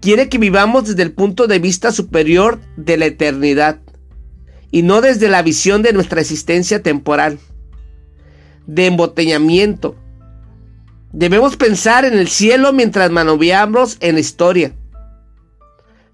Quiere 0.00 0.28
que 0.28 0.38
vivamos 0.38 0.86
desde 0.86 1.02
el 1.02 1.12
punto 1.12 1.46
de 1.46 1.58
vista 1.58 1.92
superior 1.92 2.60
de 2.76 2.96
la 2.96 3.06
eternidad 3.06 3.80
y 4.70 4.82
no 4.82 5.00
desde 5.00 5.28
la 5.28 5.42
visión 5.42 5.82
de 5.82 5.92
nuestra 5.92 6.20
existencia 6.20 6.82
temporal, 6.82 7.38
de 8.66 8.86
embotellamiento. 8.86 9.96
Debemos 11.12 11.56
pensar 11.56 12.04
en 12.04 12.18
el 12.18 12.28
cielo 12.28 12.72
mientras 12.72 13.10
manoveamos 13.10 13.96
en 14.00 14.14
la 14.14 14.20
historia. 14.20 14.74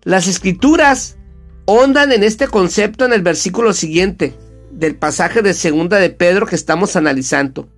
Las 0.05 0.29
escrituras 0.29 1.17
hondan 1.65 2.12
en 2.12 2.23
este 2.23 2.49
concepto 2.49 3.05
en 3.05 3.12
el 3.12 3.23
versículo 3.23 3.73
siguiente 3.73 4.35
del 4.71 4.97
pasaje 4.97 5.43
de 5.43 5.55
segunda 5.55 5.99
de 5.99 6.11
Pedro 6.11 6.47
que 6.47 6.57
estamos 6.57 6.97
analizando. 6.97 7.69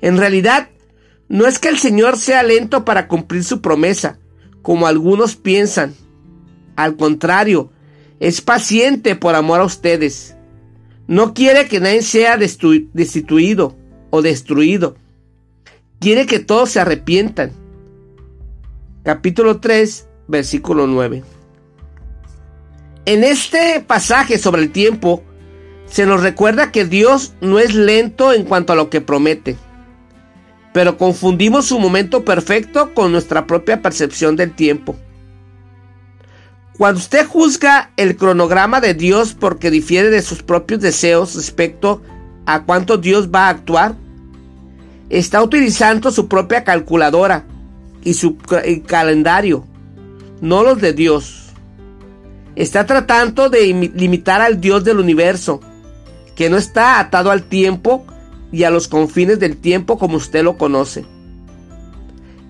En 0.00 0.18
realidad, 0.18 0.68
no 1.28 1.46
es 1.46 1.58
que 1.58 1.68
el 1.68 1.78
Señor 1.78 2.16
sea 2.16 2.42
lento 2.42 2.84
para 2.84 3.08
cumplir 3.08 3.44
su 3.44 3.60
promesa, 3.60 4.18
como 4.68 4.86
algunos 4.86 5.34
piensan. 5.34 5.94
Al 6.76 6.98
contrario, 6.98 7.70
es 8.20 8.42
paciente 8.42 9.16
por 9.16 9.34
amor 9.34 9.60
a 9.60 9.64
ustedes. 9.64 10.36
No 11.06 11.32
quiere 11.32 11.68
que 11.68 11.80
nadie 11.80 12.02
sea 12.02 12.36
destituido 12.36 13.74
o 14.10 14.20
destruido. 14.20 14.94
Quiere 16.00 16.26
que 16.26 16.38
todos 16.38 16.68
se 16.68 16.80
arrepientan. 16.80 17.52
Capítulo 19.04 19.58
3, 19.58 20.06
versículo 20.26 20.86
9. 20.86 21.24
En 23.06 23.24
este 23.24 23.80
pasaje 23.80 24.36
sobre 24.36 24.60
el 24.60 24.70
tiempo, 24.70 25.22
se 25.86 26.04
nos 26.04 26.22
recuerda 26.22 26.72
que 26.72 26.84
Dios 26.84 27.32
no 27.40 27.58
es 27.58 27.74
lento 27.74 28.34
en 28.34 28.44
cuanto 28.44 28.74
a 28.74 28.76
lo 28.76 28.90
que 28.90 29.00
promete, 29.00 29.56
pero 30.72 30.96
confundimos 30.96 31.66
su 31.66 31.78
momento 31.78 32.24
perfecto 32.24 32.94
con 32.94 33.12
nuestra 33.12 33.46
propia 33.46 33.82
percepción 33.82 34.36
del 34.36 34.54
tiempo. 34.54 34.96
Cuando 36.76 37.00
usted 37.00 37.26
juzga 37.26 37.90
el 37.96 38.16
cronograma 38.16 38.80
de 38.80 38.94
Dios 38.94 39.34
porque 39.34 39.70
difiere 39.70 40.10
de 40.10 40.22
sus 40.22 40.42
propios 40.42 40.80
deseos 40.80 41.34
respecto 41.34 42.02
a 42.46 42.62
cuánto 42.62 42.96
Dios 42.96 43.28
va 43.34 43.46
a 43.46 43.50
actuar, 43.50 43.96
está 45.10 45.42
utilizando 45.42 46.12
su 46.12 46.28
propia 46.28 46.62
calculadora 46.62 47.44
y 48.04 48.14
su 48.14 48.36
calendario, 48.86 49.64
no 50.40 50.62
los 50.62 50.80
de 50.80 50.92
Dios. 50.92 51.46
Está 52.54 52.86
tratando 52.86 53.48
de 53.50 53.90
limitar 53.94 54.40
al 54.40 54.60
Dios 54.60 54.84
del 54.84 54.98
universo, 54.98 55.60
que 56.36 56.48
no 56.48 56.56
está 56.56 57.00
atado 57.00 57.32
al 57.32 57.42
tiempo 57.42 58.06
y 58.52 58.64
a 58.64 58.70
los 58.70 58.88
confines 58.88 59.38
del 59.38 59.56
tiempo 59.56 59.98
como 59.98 60.16
usted 60.16 60.42
lo 60.42 60.56
conoce. 60.56 61.04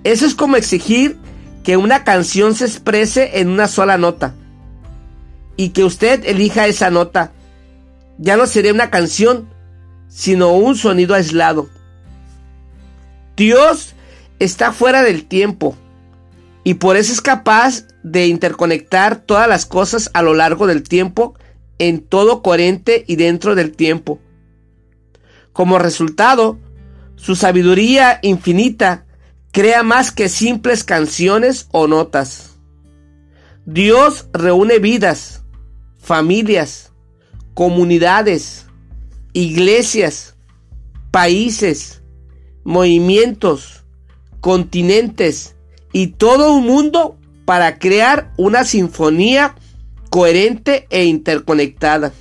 Eso 0.04 0.26
es 0.26 0.34
como 0.34 0.56
exigir 0.56 1.16
que 1.64 1.76
una 1.76 2.04
canción 2.04 2.54
se 2.54 2.64
exprese 2.64 3.40
en 3.40 3.48
una 3.48 3.68
sola 3.68 3.98
nota 3.98 4.34
y 5.56 5.70
que 5.70 5.84
usted 5.84 6.24
elija 6.24 6.66
esa 6.66 6.90
nota. 6.90 7.32
Ya 8.18 8.36
no 8.36 8.46
sería 8.46 8.72
una 8.72 8.90
canción, 8.90 9.48
sino 10.08 10.52
un 10.52 10.76
sonido 10.76 11.14
aislado. 11.14 11.68
Dios 13.36 13.94
está 14.38 14.72
fuera 14.72 15.02
del 15.02 15.26
tiempo 15.26 15.76
y 16.64 16.74
por 16.74 16.96
eso 16.96 17.12
es 17.12 17.20
capaz 17.20 17.84
de 18.02 18.26
interconectar 18.26 19.16
todas 19.16 19.48
las 19.48 19.66
cosas 19.66 20.10
a 20.14 20.22
lo 20.22 20.34
largo 20.34 20.66
del 20.66 20.82
tiempo 20.82 21.34
en 21.78 22.00
todo 22.00 22.42
coherente 22.42 23.04
y 23.06 23.16
dentro 23.16 23.54
del 23.54 23.72
tiempo. 23.72 24.18
Como 25.58 25.80
resultado, 25.80 26.56
su 27.16 27.34
sabiduría 27.34 28.20
infinita 28.22 29.06
crea 29.50 29.82
más 29.82 30.12
que 30.12 30.28
simples 30.28 30.84
canciones 30.84 31.66
o 31.72 31.88
notas. 31.88 32.60
Dios 33.66 34.28
reúne 34.32 34.78
vidas, 34.78 35.42
familias, 35.98 36.92
comunidades, 37.54 38.66
iglesias, 39.32 40.36
países, 41.10 42.02
movimientos, 42.62 43.84
continentes 44.38 45.56
y 45.92 46.06
todo 46.06 46.54
un 46.54 46.66
mundo 46.66 47.18
para 47.44 47.80
crear 47.80 48.32
una 48.36 48.62
sinfonía 48.62 49.56
coherente 50.08 50.86
e 50.90 51.06
interconectada. 51.06 52.12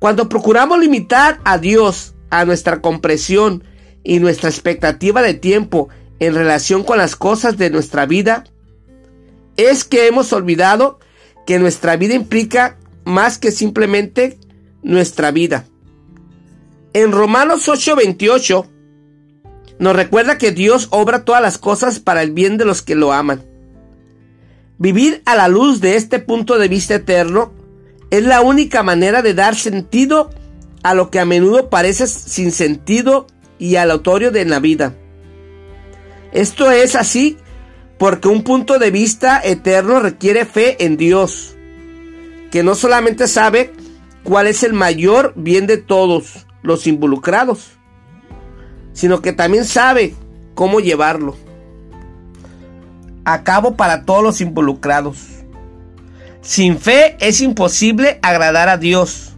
Cuando 0.00 0.28
procuramos 0.28 0.80
limitar 0.80 1.40
a 1.44 1.58
Dios 1.58 2.14
a 2.30 2.44
nuestra 2.44 2.80
comprensión 2.80 3.62
y 4.02 4.18
nuestra 4.18 4.48
expectativa 4.48 5.22
de 5.22 5.34
tiempo 5.34 5.88
en 6.18 6.34
relación 6.34 6.82
con 6.82 6.98
las 6.98 7.14
cosas 7.14 7.56
de 7.58 7.70
nuestra 7.70 8.06
vida, 8.06 8.44
es 9.56 9.84
que 9.84 10.08
hemos 10.08 10.32
olvidado 10.32 10.98
que 11.46 11.60
nuestra 11.60 11.96
vida 11.96 12.14
implica 12.14 12.76
más 13.04 13.38
que 13.38 13.52
simplemente 13.52 14.38
nuestra 14.82 15.30
vida. 15.30 15.66
En 16.92 17.12
Romanos 17.12 17.68
8:28 17.68 18.66
nos 19.78 19.94
recuerda 19.94 20.38
que 20.38 20.50
Dios 20.50 20.88
obra 20.90 21.24
todas 21.24 21.42
las 21.42 21.58
cosas 21.58 22.00
para 22.00 22.22
el 22.22 22.32
bien 22.32 22.56
de 22.58 22.64
los 22.64 22.82
que 22.82 22.94
lo 22.94 23.12
aman 23.12 23.44
Vivir 24.80 25.20
a 25.26 25.36
la 25.36 25.48
luz 25.48 25.82
de 25.82 25.96
este 25.96 26.20
punto 26.20 26.58
de 26.58 26.66
vista 26.68 26.94
eterno 26.94 27.52
es 28.10 28.24
la 28.24 28.40
única 28.40 28.82
manera 28.82 29.22
de 29.22 29.34
dar 29.34 29.54
sentido 29.54 30.30
a 30.82 30.94
lo 30.94 31.10
que 31.10 31.20
a 31.20 31.24
menudo 31.24 31.70
parece 31.70 32.06
sin 32.06 32.52
sentido 32.52 33.26
y 33.58 33.76
aleatorio 33.76 34.30
de 34.30 34.44
la 34.44 34.58
vida. 34.58 34.94
Esto 36.32 36.70
es 36.70 36.96
así 36.96 37.38
porque 37.98 38.28
un 38.28 38.42
punto 38.42 38.78
de 38.78 38.90
vista 38.90 39.40
eterno 39.44 40.00
requiere 40.00 40.46
fe 40.46 40.84
en 40.84 40.96
Dios, 40.96 41.54
que 42.50 42.62
no 42.62 42.74
solamente 42.74 43.28
sabe 43.28 43.72
cuál 44.24 44.46
es 44.46 44.62
el 44.62 44.72
mayor 44.72 45.34
bien 45.36 45.66
de 45.66 45.76
todos 45.76 46.46
los 46.62 46.86
involucrados, 46.86 47.72
sino 48.92 49.20
que 49.20 49.32
también 49.32 49.64
sabe 49.64 50.14
cómo 50.54 50.80
llevarlo 50.80 51.36
a 53.24 53.44
cabo 53.44 53.76
para 53.76 54.04
todos 54.04 54.22
los 54.22 54.40
involucrados. 54.40 55.39
Sin 56.42 56.78
fe 56.78 57.16
es 57.20 57.40
imposible 57.42 58.18
agradar 58.22 58.68
a 58.68 58.78
Dios 58.78 59.34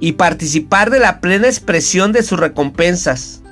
y 0.00 0.12
participar 0.12 0.90
de 0.90 0.98
la 0.98 1.20
plena 1.20 1.46
expresión 1.46 2.12
de 2.12 2.22
sus 2.22 2.40
recompensas. 2.40 3.42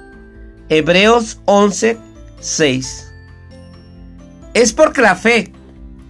Hebreos 0.71 1.41
11, 1.45 1.99
6. 2.41 3.13
Es 4.55 4.73
porque 4.73 5.03
la 5.03 5.17
fe 5.17 5.53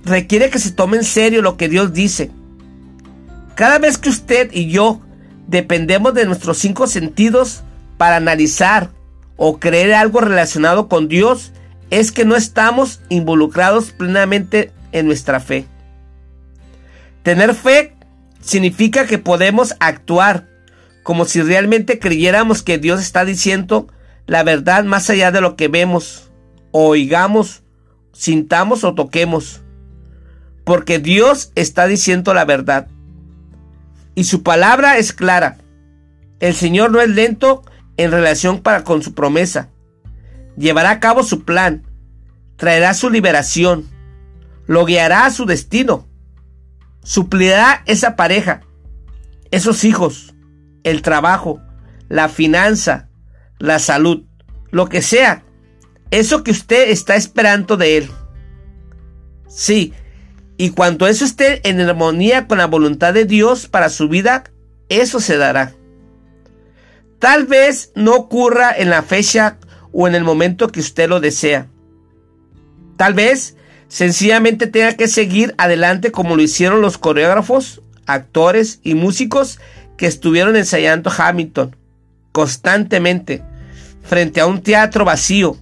requiere 0.05 0.51
que 0.51 0.61
se 0.61 0.71
tome 0.71 0.97
en 0.99 1.05
serio 1.05 1.43
lo 1.43 1.57
que 1.57 1.69
Dios 1.69 1.93
dice. 1.93 2.31
Cada 3.57 3.79
vez 3.79 3.99
que 3.99 4.11
usted 4.11 4.51
y 4.53 4.71
yo 4.71 5.01
dependemos 5.49 6.15
de 6.15 6.27
nuestros 6.27 6.59
cinco 6.59 6.87
sentidos 6.87 7.63
para 7.97 8.17
analizar 8.17 8.91
o 9.37 9.59
creer 9.59 9.95
algo 9.95 10.21
relacionado 10.21 10.89
con 10.89 11.09
Dios, 11.09 11.53
es 11.91 12.13
que 12.13 12.25
no 12.25 12.37
estamos 12.37 13.01
involucrados 13.09 13.91
plenamente 13.91 14.73
en 14.93 15.07
nuestra 15.07 15.41
fe. 15.41 15.67
Tener 17.23 17.55
fe 17.55 17.95
significa 18.41 19.07
que 19.07 19.19
podemos 19.19 19.75
actuar 19.81 20.49
como 21.03 21.25
si 21.25 21.41
realmente 21.43 21.99
creyéramos 21.99 22.63
que 22.63 22.79
Dios 22.79 23.01
está 23.01 23.25
diciendo 23.25 23.89
la 24.27 24.43
verdad 24.43 24.85
más 24.85 25.09
allá 25.09 25.31
de 25.31 25.41
lo 25.41 25.57
que 25.57 25.69
vemos, 25.69 26.31
oigamos, 26.71 27.63
sintamos 28.13 28.85
o 28.85 28.95
toquemos. 28.95 29.63
Porque 30.65 30.99
Dios 30.99 31.51
está 31.55 31.87
diciendo 31.87 32.35
la 32.35 32.45
verdad. 32.45 32.89
Y 34.15 34.25
su 34.25 34.43
palabra 34.43 34.99
es 34.99 35.13
clara. 35.13 35.57
El 36.41 36.55
Señor 36.55 36.91
no 36.91 37.01
es 37.01 37.09
lento 37.09 37.63
en 37.97 38.11
relación 38.11 38.61
para 38.61 38.85
con 38.85 39.03
su 39.03 39.15
promesa. 39.15 39.71
Llevará 40.57 40.91
a 40.91 41.01
cabo 41.01 41.23
su 41.23 41.45
plan. 41.45 41.85
Traerá 42.57 42.93
su 42.93 43.11
liberación. 43.11 43.89
Lo 44.67 44.85
guiará 44.85 45.25
a 45.25 45.31
su 45.31 45.47
destino. 45.47 46.08
Suplirá 47.03 47.83
esa 47.87 48.17
pareja, 48.17 48.61
esos 49.51 49.85
hijos, 49.85 50.35
el 50.85 51.03
trabajo, 51.03 51.61
la 52.09 52.29
finanza, 52.29 53.09
la 53.59 53.79
salud, 53.79 54.25
lo 54.71 54.89
que 54.89 55.03
sea, 55.03 55.45
eso 56.11 56.43
que 56.43 56.51
usted 56.51 56.91
está 56.91 57.17
esperando 57.17 57.77
de 57.77 57.99
Él. 57.99 58.11
Sí, 59.49 59.93
y 60.57 60.71
cuando 60.71 61.07
eso 61.07 61.25
esté 61.25 61.67
en 61.69 61.81
armonía 61.81 62.47
con 62.47 62.59
la 62.59 62.67
voluntad 62.67 63.15
de 63.15 63.25
Dios 63.25 63.69
para 63.69 63.89
su 63.89 64.09
vida, 64.09 64.45
eso 64.89 65.21
se 65.21 65.37
dará. 65.37 65.75
Tal 67.19 67.47
vez 67.47 67.93
no 67.95 68.15
ocurra 68.15 68.73
en 68.77 68.91
la 68.91 69.03
fecha 69.03 69.59
o 69.93 70.07
en 70.09 70.15
el 70.15 70.25
momento 70.25 70.69
que 70.69 70.81
usted 70.81 71.09
lo 71.09 71.21
desea. 71.21 71.69
Tal 72.97 73.15
vez 73.15 73.57
sencillamente 73.89 74.67
tenga 74.67 74.95
que 74.95 75.09
seguir 75.09 75.55
adelante 75.59 76.13
como 76.13 76.37
lo 76.37 76.43
hicieron 76.43 76.81
los 76.81 76.99
coreógrafos, 76.99 77.83
actores 78.07 78.81
y 78.83 78.95
músicos 78.95 79.59
que 79.97 80.07
estuvieron 80.07 80.57
ensayando 80.57 81.11
Hamilton 81.17 81.77
constantemente 82.33 83.43
frente 84.03 84.41
a 84.41 84.47
un 84.47 84.63
teatro 84.63 85.05
vacío 85.05 85.57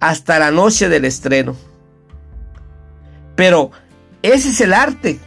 hasta 0.00 0.38
la 0.38 0.50
noche 0.50 0.88
del 0.88 1.04
estreno. 1.04 1.56
Pero 3.34 3.70
ese 4.22 4.48
es 4.48 4.60
el 4.60 4.72
arte. 4.72 5.18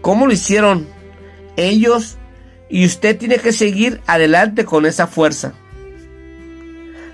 ¿Cómo 0.00 0.26
lo 0.26 0.32
hicieron 0.32 0.86
ellos? 1.56 2.16
Y 2.68 2.86
usted 2.86 3.18
tiene 3.18 3.38
que 3.38 3.52
seguir 3.52 4.00
adelante 4.06 4.64
con 4.64 4.86
esa 4.86 5.06
fuerza. 5.06 5.52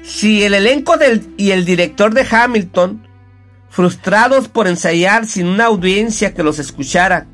Si 0.02 0.44
el 0.44 0.54
elenco 0.54 0.98
del, 0.98 1.26
y 1.36 1.50
el 1.50 1.64
director 1.64 2.14
de 2.14 2.26
Hamilton, 2.30 3.05
frustrados 3.70 4.48
por 4.48 4.68
ensayar 4.68 5.26
sin 5.26 5.46
una 5.46 5.66
audiencia 5.66 6.34
que 6.34 6.42
los 6.42 6.58
escuchara, 6.58 7.26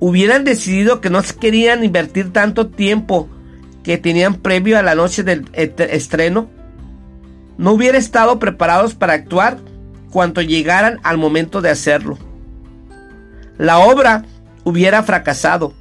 hubieran 0.00 0.44
decidido 0.44 1.00
que 1.00 1.10
no 1.10 1.22
querían 1.40 1.84
invertir 1.84 2.32
tanto 2.32 2.68
tiempo 2.68 3.28
que 3.82 3.98
tenían 3.98 4.34
previo 4.34 4.78
a 4.78 4.82
la 4.82 4.94
noche 4.94 5.22
del 5.22 5.48
estreno, 5.52 6.48
no 7.56 7.72
hubiera 7.72 7.98
estado 7.98 8.38
preparados 8.38 8.94
para 8.94 9.12
actuar 9.12 9.58
cuando 10.10 10.42
llegaran 10.42 11.00
al 11.02 11.18
momento 11.18 11.60
de 11.60 11.70
hacerlo. 11.70 12.18
La 13.58 13.78
obra 13.78 14.24
hubiera 14.64 15.02
fracasado 15.02 15.74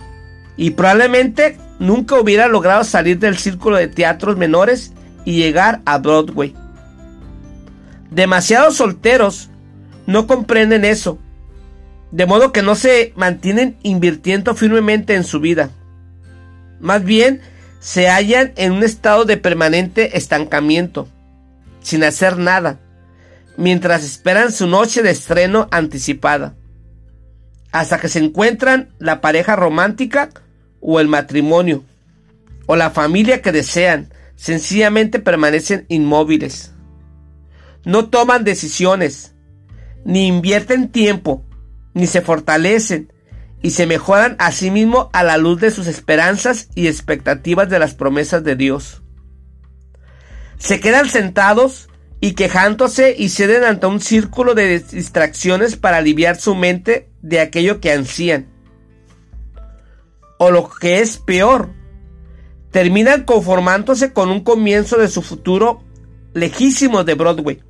y 0.57 0.71
probablemente 0.71 1.57
nunca 1.79 2.19
hubiera 2.19 2.47
logrado 2.47 2.83
salir 2.83 3.19
del 3.19 3.37
círculo 3.37 3.77
de 3.77 3.87
teatros 3.87 4.37
menores 4.37 4.93
y 5.25 5.37
llegar 5.37 5.81
a 5.85 5.97
Broadway. 5.97 6.53
Demasiados 8.11 8.75
solteros 8.77 9.49
no 10.05 10.27
comprenden 10.27 10.85
eso, 10.85 11.19
de 12.11 12.25
modo 12.25 12.51
que 12.51 12.61
no 12.61 12.75
se 12.75 13.13
mantienen 13.15 13.77
invirtiendo 13.83 14.55
firmemente 14.55 15.15
en 15.15 15.23
su 15.23 15.39
vida. 15.39 15.71
Más 16.79 17.03
bien, 17.03 17.41
se 17.79 18.07
hallan 18.07 18.53
en 18.55 18.71
un 18.71 18.83
estado 18.83 19.25
de 19.25 19.37
permanente 19.37 20.17
estancamiento, 20.17 21.07
sin 21.81 22.03
hacer 22.03 22.37
nada, 22.37 22.79
mientras 23.57 24.03
esperan 24.03 24.51
su 24.51 24.67
noche 24.67 25.01
de 25.03 25.11
estreno 25.11 25.67
anticipada, 25.71 26.55
hasta 27.71 27.99
que 27.99 28.09
se 28.09 28.19
encuentran 28.19 28.89
la 28.99 29.21
pareja 29.21 29.55
romántica 29.55 30.29
o 30.79 30.99
el 30.99 31.07
matrimonio, 31.07 31.83
o 32.65 32.75
la 32.75 32.91
familia 32.91 33.41
que 33.41 33.51
desean, 33.51 34.13
sencillamente 34.35 35.19
permanecen 35.19 35.85
inmóviles. 35.89 36.71
No 37.85 38.09
toman 38.09 38.43
decisiones, 38.43 39.32
ni 40.05 40.27
invierten 40.27 40.91
tiempo, 40.91 41.45
ni 41.93 42.07
se 42.07 42.21
fortalecen, 42.21 43.11
y 43.61 43.71
se 43.71 43.87
mejoran 43.87 44.35
a 44.39 44.51
sí 44.51 44.69
mismos 44.69 45.07
a 45.13 45.23
la 45.23 45.37
luz 45.37 45.61
de 45.61 45.71
sus 45.71 45.87
esperanzas 45.87 46.69
y 46.75 46.87
expectativas 46.87 47.69
de 47.69 47.79
las 47.79 47.95
promesas 47.95 48.43
de 48.43 48.55
Dios. 48.57 49.01
Se 50.57 50.79
quedan 50.81 51.09
sentados 51.09 51.89
y 52.19 52.33
quejándose 52.33 53.15
y 53.17 53.29
ceden 53.29 53.63
ante 53.63 53.87
un 53.87 54.01
círculo 54.01 54.53
de 54.53 54.79
distracciones 54.79 55.77
para 55.77 55.97
aliviar 55.97 56.35
su 56.35 56.55
mente 56.55 57.09
de 57.21 57.39
aquello 57.39 57.79
que 57.79 57.91
ansían. 57.91 58.47
O 60.37 60.51
lo 60.51 60.69
que 60.69 60.99
es 60.99 61.17
peor, 61.17 61.69
terminan 62.71 63.23
conformándose 63.23 64.11
con 64.11 64.29
un 64.29 64.41
comienzo 64.41 64.97
de 64.97 65.07
su 65.07 65.21
futuro 65.21 65.83
lejísimo 66.33 67.03
de 67.03 67.13
Broadway, 67.13 67.61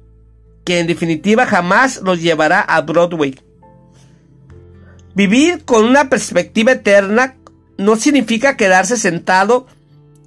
que 0.64 0.80
en 0.80 0.88
definitiva 0.88 1.46
jamás 1.46 2.02
los 2.04 2.22
llevará 2.22 2.62
a 2.62 2.82
Broadway. 2.82 3.40
Vivir 5.16 5.64
con 5.66 5.86
una 5.86 6.10
perspectiva 6.10 6.72
eterna 6.72 7.36
no 7.78 7.96
significa 7.96 8.58
quedarse 8.58 8.98
sentado 8.98 9.68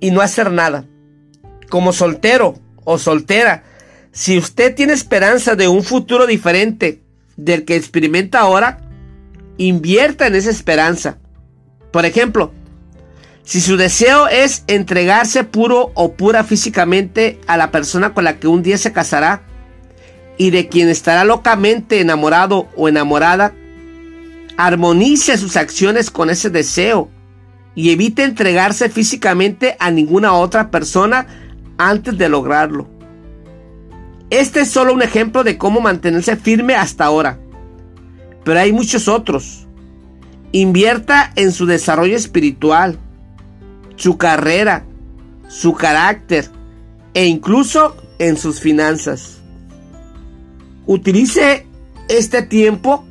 y 0.01 0.11
no 0.11 0.21
hacer 0.21 0.53
nada. 0.53 0.85
Como 1.69 1.93
soltero 1.93 2.59
o 2.85 2.99
soltera, 2.99 3.65
si 4.13 4.39
usted 4.39 4.75
tiene 4.75 4.93
esperanza 4.93 5.57
de 5.57 5.69
un 5.69 5.83
futuro 5.83 6.27
diferente 6.27 7.03
del 7.37 7.65
que 7.65 7.77
experimenta 7.77 8.41
ahora, 8.41 8.81
invierta 9.59 10.27
en 10.27 10.35
esa 10.35 10.51
esperanza. 10.51 11.19
Por 11.91 12.05
ejemplo, 12.05 12.53
si 13.43 13.61
su 13.61 13.77
deseo 13.77 14.29
es 14.29 14.65
entregarse 14.67 15.45
puro 15.45 15.93
o 15.95 16.15
pura 16.15 16.45
físicamente 16.45 17.41
a 17.47 17.57
la 17.57 17.71
persona 17.71 18.13
con 18.13 18.25
la 18.25 18.39
que 18.39 18.49
un 18.49 18.63
día 18.63 18.79
se 18.79 18.93
casará 18.93 19.43
y 20.39 20.51
de 20.51 20.69
quien 20.69 20.89
estará 20.89 21.25
locamente 21.25 22.01
enamorado 22.01 22.69
o 22.77 22.89
enamorada, 22.89 23.55
Armonice 24.57 25.37
sus 25.37 25.57
acciones 25.57 26.11
con 26.11 26.31
ese 26.31 26.49
deseo 26.49 27.11
y 27.75 27.91
evite 27.91 28.25
entregarse 28.25 28.89
físicamente 28.89 29.77
a 29.79 29.91
ninguna 29.91 30.33
otra 30.33 30.71
persona 30.71 31.27
antes 31.77 32.17
de 32.17 32.31
lograrlo. 32.31 32.89
Este 34.31 34.61
es 34.61 34.71
solo 34.71 34.95
un 34.95 35.03
ejemplo 35.03 35.45
de 35.45 35.59
cómo 35.59 35.81
mantenerse 35.81 36.37
firme 36.37 36.75
hasta 36.75 37.05
ahora, 37.05 37.39
pero 38.45 38.59
hay 38.59 38.73
muchos 38.73 39.09
otros. 39.09 39.67
Invierta 40.53 41.33
en 41.37 41.53
su 41.53 41.67
desarrollo 41.67 42.17
espiritual, 42.17 42.99
su 43.97 44.17
carrera, 44.17 44.87
su 45.49 45.75
carácter 45.75 46.49
e 47.13 47.27
incluso 47.27 47.95
en 48.19 48.39
sus 48.39 48.59
finanzas. 48.59 49.43
Utilice 50.87 51.67
este 52.09 52.43
tiempo 52.43 53.05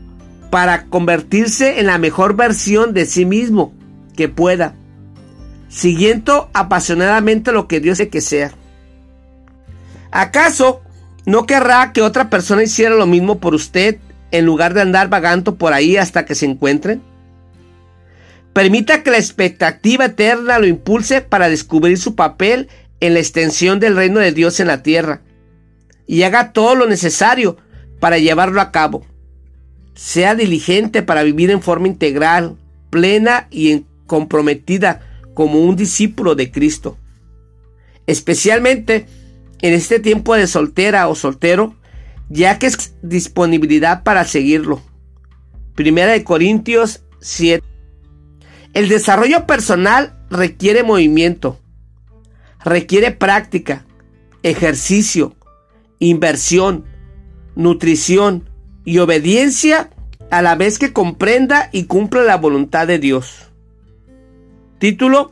para 0.50 0.86
convertirse 0.86 1.80
en 1.80 1.88
la 1.88 1.98
mejor 1.98 2.36
versión 2.36 2.94
de 2.94 3.06
sí 3.06 3.26
mismo 3.26 3.74
que 4.16 4.30
pueda, 4.30 4.76
siguiendo 5.68 6.50
apasionadamente 6.54 7.52
lo 7.52 7.68
que 7.68 7.82
Dios 7.82 7.98
quiere 7.98 8.10
que 8.10 8.22
sea. 8.22 8.52
¿Acaso 10.12 10.82
no 11.26 11.46
querrá 11.46 11.92
que 11.92 12.02
otra 12.02 12.30
persona 12.30 12.64
hiciera 12.64 12.96
lo 12.96 13.06
mismo 13.06 13.40
por 13.40 13.54
usted 13.54 13.98
en 14.32 14.46
lugar 14.46 14.74
de 14.74 14.82
andar 14.82 15.10
vagando 15.10 15.56
por 15.56 15.74
ahí 15.74 15.98
hasta 15.98 16.26
que 16.26 16.36
se 16.36 16.46
encuentren? 16.46 17.02
Permita 18.54 19.04
que 19.04 19.12
la 19.12 19.18
expectativa 19.18 20.06
eterna 20.06 20.60
lo 20.60 20.68
impulse 20.68 21.20
para 21.20 21.50
descubrir 21.50 21.98
su 21.98 22.16
papel 22.16 22.70
en 23.02 23.14
la 23.14 23.20
extensión 23.20 23.82
del 23.82 23.98
reino 23.98 24.22
de 24.22 24.32
Dios 24.32 24.62
en 24.62 24.68
la 24.68 24.82
tierra 24.82 25.22
y 26.08 26.24
haga 26.24 26.54
todo 26.54 26.76
lo 26.76 26.88
necesario 26.88 27.58
para 28.00 28.18
llevarlo 28.18 28.62
a 28.62 28.72
cabo. 28.72 29.06
Sea 29.94 30.36
diligente 30.36 31.02
para 31.02 31.24
vivir 31.24 31.52
en 31.52 31.62
forma 31.62 31.88
integral, 31.88 32.58
plena 32.90 33.48
y 33.50 33.86
comprometida 34.08 35.02
como 35.34 35.60
un 35.60 35.76
discípulo 35.76 36.36
de 36.36 36.52
Cristo. 36.52 36.98
Especialmente 38.08 39.06
en 39.62 39.74
este 39.74 40.00
tiempo 40.00 40.36
de 40.36 40.48
soltera 40.48 41.08
o 41.08 41.16
soltero, 41.16 41.76
ya 42.30 42.60
que 42.60 42.68
es 42.68 42.96
disponibilidad 43.02 44.04
para 44.04 44.26
seguirlo. 44.26 44.82
Primera 45.76 46.12
de 46.12 46.24
Corintios 46.24 47.04
7. 47.20 47.64
El 48.74 48.90
desarrollo 48.90 49.46
personal 49.48 50.18
requiere 50.30 50.84
movimiento, 50.84 51.60
requiere 52.64 53.12
práctica, 53.12 53.86
ejercicio, 54.44 55.36
inversión, 56.00 56.86
nutrición 57.56 58.50
y 58.84 59.00
obediencia 59.00 59.90
a 60.30 60.42
la 60.42 60.56
vez 60.56 60.80
que 60.80 60.94
comprenda 60.94 61.70
y 61.72 61.86
cumpla 61.86 62.24
la 62.24 62.38
voluntad 62.38 62.88
de 62.88 63.00
Dios. 63.00 63.52
Título, 64.80 65.32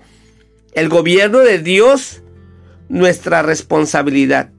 El 0.74 0.90
gobierno 0.90 1.40
de 1.40 1.60
Dios, 1.60 2.24
nuestra 2.90 3.42
responsabilidad. 3.42 4.52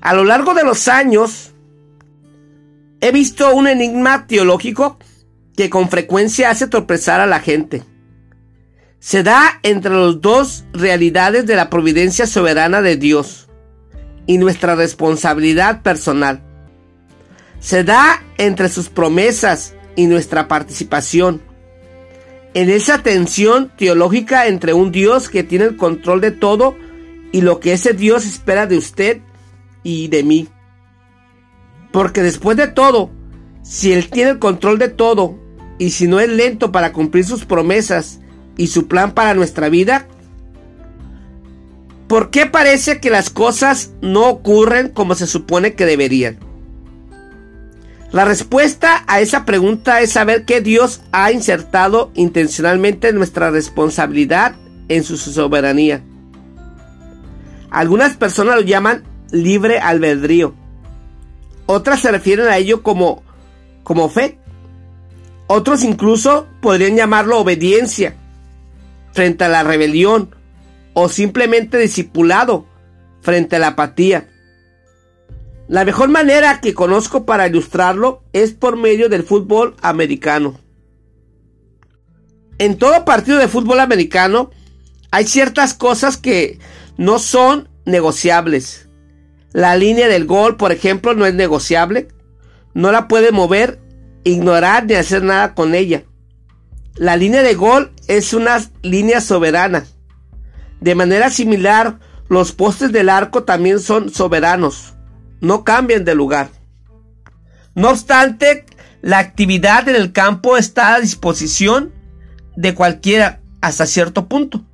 A 0.00 0.14
lo 0.14 0.24
largo 0.24 0.54
de 0.54 0.64
los 0.64 0.88
años, 0.88 1.52
he 3.00 3.12
visto 3.12 3.54
un 3.54 3.68
enigma 3.68 4.26
teológico 4.26 4.98
que 5.56 5.70
con 5.70 5.88
frecuencia 5.88 6.50
hace 6.50 6.66
tropezar 6.66 7.20
a 7.20 7.26
la 7.26 7.40
gente. 7.40 7.84
Se 8.98 9.22
da 9.22 9.60
entre 9.62 9.94
las 9.94 10.20
dos 10.20 10.64
realidades 10.72 11.46
de 11.46 11.56
la 11.56 11.70
providencia 11.70 12.26
soberana 12.26 12.82
de 12.82 12.96
Dios 12.96 13.48
y 14.26 14.38
nuestra 14.38 14.74
responsabilidad 14.74 15.82
personal. 15.82 16.42
Se 17.60 17.84
da 17.84 18.22
entre 18.38 18.68
sus 18.68 18.88
promesas 18.88 19.74
y 19.96 20.06
nuestra 20.06 20.48
participación. 20.48 21.42
En 22.54 22.70
esa 22.70 23.02
tensión 23.02 23.72
teológica 23.76 24.46
entre 24.46 24.74
un 24.74 24.92
Dios 24.92 25.28
que 25.28 25.42
tiene 25.42 25.64
el 25.66 25.76
control 25.76 26.20
de 26.20 26.32
todo 26.32 26.76
y 27.32 27.40
lo 27.40 27.60
que 27.60 27.72
ese 27.72 27.94
Dios 27.94 28.26
espera 28.26 28.66
de 28.66 28.76
usted 28.76 29.20
y 29.82 30.08
de 30.08 30.22
mí. 30.22 30.48
Porque 31.92 32.22
después 32.22 32.56
de 32.56 32.68
todo, 32.68 33.10
si 33.62 33.92
Él 33.92 34.08
tiene 34.10 34.32
el 34.32 34.38
control 34.38 34.78
de 34.78 34.88
todo 34.88 35.38
y 35.78 35.90
si 35.90 36.06
no 36.08 36.20
es 36.20 36.28
lento 36.28 36.72
para 36.72 36.92
cumplir 36.92 37.24
sus 37.24 37.44
promesas 37.44 38.20
y 38.56 38.66
su 38.66 38.86
plan 38.86 39.12
para 39.12 39.34
nuestra 39.34 39.68
vida, 39.68 40.06
¿Por 42.12 42.28
qué 42.28 42.44
parece 42.44 43.00
que 43.00 43.08
las 43.08 43.30
cosas 43.30 43.92
no 44.02 44.28
ocurren 44.28 44.90
como 44.90 45.14
se 45.14 45.26
supone 45.26 45.72
que 45.72 45.86
deberían? 45.86 46.38
La 48.10 48.26
respuesta 48.26 49.02
a 49.06 49.20
esa 49.20 49.46
pregunta 49.46 50.02
es 50.02 50.12
saber 50.12 50.44
que 50.44 50.60
Dios 50.60 51.00
ha 51.12 51.32
insertado 51.32 52.10
intencionalmente 52.12 53.14
nuestra 53.14 53.50
responsabilidad 53.50 54.56
en 54.90 55.04
su 55.04 55.16
soberanía. 55.16 56.02
Algunas 57.70 58.18
personas 58.18 58.56
lo 58.56 58.60
llaman 58.60 59.04
libre 59.30 59.78
albedrío. 59.78 60.54
Otras 61.64 62.00
se 62.00 62.12
refieren 62.12 62.48
a 62.48 62.58
ello 62.58 62.82
como, 62.82 63.22
como 63.84 64.10
fe. 64.10 64.38
Otros 65.46 65.82
incluso 65.82 66.46
podrían 66.60 66.94
llamarlo 66.94 67.38
obediencia 67.38 68.16
frente 69.14 69.44
a 69.44 69.48
la 69.48 69.62
rebelión 69.62 70.41
o 70.94 71.08
simplemente 71.08 71.78
discipulado 71.78 72.66
frente 73.20 73.56
a 73.56 73.58
la 73.58 73.68
apatía. 73.68 74.28
La 75.68 75.84
mejor 75.84 76.08
manera 76.08 76.60
que 76.60 76.74
conozco 76.74 77.24
para 77.24 77.46
ilustrarlo 77.46 78.22
es 78.32 78.52
por 78.52 78.76
medio 78.76 79.08
del 79.08 79.22
fútbol 79.22 79.74
americano. 79.80 80.60
En 82.58 82.76
todo 82.76 83.04
partido 83.04 83.38
de 83.38 83.48
fútbol 83.48 83.80
americano 83.80 84.50
hay 85.10 85.26
ciertas 85.26 85.74
cosas 85.74 86.16
que 86.16 86.58
no 86.96 87.18
son 87.18 87.68
negociables. 87.84 88.88
La 89.52 89.76
línea 89.76 90.08
del 90.08 90.26
gol, 90.26 90.56
por 90.56 90.72
ejemplo, 90.72 91.14
no 91.14 91.26
es 91.26 91.34
negociable. 91.34 92.08
No 92.74 92.90
la 92.90 93.08
puede 93.08 93.32
mover, 93.32 93.80
ignorar 94.24 94.86
ni 94.86 94.94
hacer 94.94 95.22
nada 95.22 95.54
con 95.54 95.74
ella. 95.74 96.04
La 96.96 97.16
línea 97.16 97.42
de 97.42 97.54
gol 97.54 97.92
es 98.08 98.32
una 98.32 98.62
línea 98.82 99.20
soberana. 99.20 99.86
De 100.82 100.96
manera 100.96 101.30
similar, 101.30 102.00
los 102.28 102.50
postes 102.50 102.90
del 102.90 103.08
arco 103.08 103.44
también 103.44 103.78
son 103.78 104.10
soberanos, 104.10 104.94
no 105.40 105.62
cambian 105.62 106.04
de 106.04 106.16
lugar. 106.16 106.50
No 107.76 107.90
obstante, 107.90 108.66
la 109.00 109.20
actividad 109.20 109.88
en 109.88 109.94
el 109.94 110.12
campo 110.12 110.56
está 110.56 110.96
a 110.96 111.00
disposición 111.00 111.92
de 112.56 112.74
cualquiera 112.74 113.40
hasta 113.60 113.86
cierto 113.86 114.26
punto. 114.26 114.64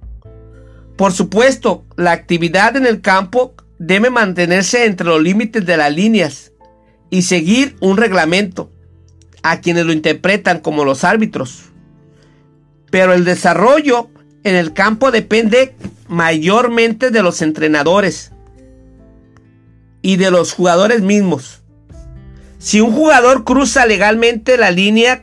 Por 0.96 1.12
supuesto, 1.12 1.84
la 1.96 2.12
actividad 2.12 2.74
en 2.76 2.86
el 2.86 3.02
campo 3.02 3.54
debe 3.78 4.08
mantenerse 4.08 4.86
entre 4.86 5.06
los 5.06 5.22
límites 5.22 5.66
de 5.66 5.76
las 5.76 5.92
líneas 5.92 6.52
y 7.10 7.22
seguir 7.22 7.76
un 7.80 7.98
reglamento, 7.98 8.72
a 9.42 9.60
quienes 9.60 9.84
lo 9.84 9.92
interpretan 9.92 10.60
como 10.60 10.86
los 10.86 11.04
árbitros. 11.04 11.64
Pero 12.90 13.12
el 13.12 13.26
desarrollo 13.26 14.08
en 14.42 14.56
el 14.56 14.72
campo 14.72 15.10
depende 15.10 15.76
mayormente 16.08 17.10
de 17.10 17.22
los 17.22 17.42
entrenadores 17.42 18.32
y 20.02 20.16
de 20.16 20.30
los 20.30 20.52
jugadores 20.52 21.02
mismos. 21.02 21.62
Si 22.58 22.80
un 22.80 22.92
jugador 22.92 23.44
cruza 23.44 23.86
legalmente 23.86 24.56
la 24.56 24.70
línea 24.70 25.22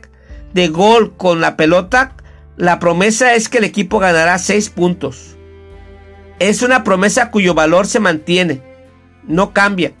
de 0.54 0.68
gol 0.68 1.16
con 1.16 1.40
la 1.40 1.56
pelota, 1.56 2.16
la 2.56 2.78
promesa 2.78 3.34
es 3.34 3.48
que 3.48 3.58
el 3.58 3.64
equipo 3.64 3.98
ganará 3.98 4.38
6 4.38 4.70
puntos. 4.70 5.36
Es 6.38 6.62
una 6.62 6.84
promesa 6.84 7.30
cuyo 7.30 7.52
valor 7.52 7.86
se 7.86 8.00
mantiene, 8.00 8.62
no 9.26 9.52
cambia. 9.52 9.92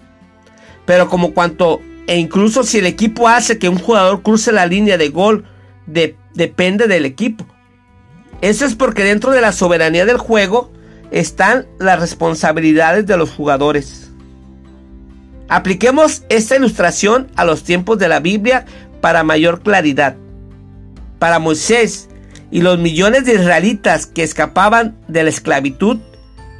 Pero 0.86 1.08
como 1.08 1.34
cuanto, 1.34 1.80
e 2.06 2.16
incluso 2.18 2.62
si 2.62 2.78
el 2.78 2.86
equipo 2.86 3.28
hace 3.28 3.58
que 3.58 3.68
un 3.68 3.78
jugador 3.78 4.22
cruce 4.22 4.52
la 4.52 4.66
línea 4.66 4.96
de 4.96 5.08
gol, 5.08 5.44
depende 6.34 6.86
del 6.86 7.04
equipo. 7.04 7.46
Eso 8.40 8.64
es 8.64 8.74
porque 8.74 9.02
dentro 9.02 9.32
de 9.32 9.40
la 9.40 9.52
soberanía 9.52 10.06
del 10.06 10.18
juego 10.18 10.72
están 11.16 11.66
las 11.78 11.98
responsabilidades 11.98 13.06
de 13.06 13.16
los 13.16 13.30
jugadores. 13.30 14.10
Apliquemos 15.48 16.24
esta 16.28 16.56
ilustración 16.56 17.28
a 17.36 17.46
los 17.46 17.64
tiempos 17.64 17.98
de 17.98 18.08
la 18.08 18.20
Biblia 18.20 18.66
para 19.00 19.24
mayor 19.24 19.62
claridad. 19.62 20.16
Para 21.18 21.38
Moisés 21.38 22.10
y 22.50 22.60
los 22.60 22.78
millones 22.78 23.24
de 23.24 23.36
israelitas 23.36 24.04
que 24.04 24.22
escapaban 24.22 24.98
de 25.08 25.22
la 25.22 25.30
esclavitud 25.30 26.00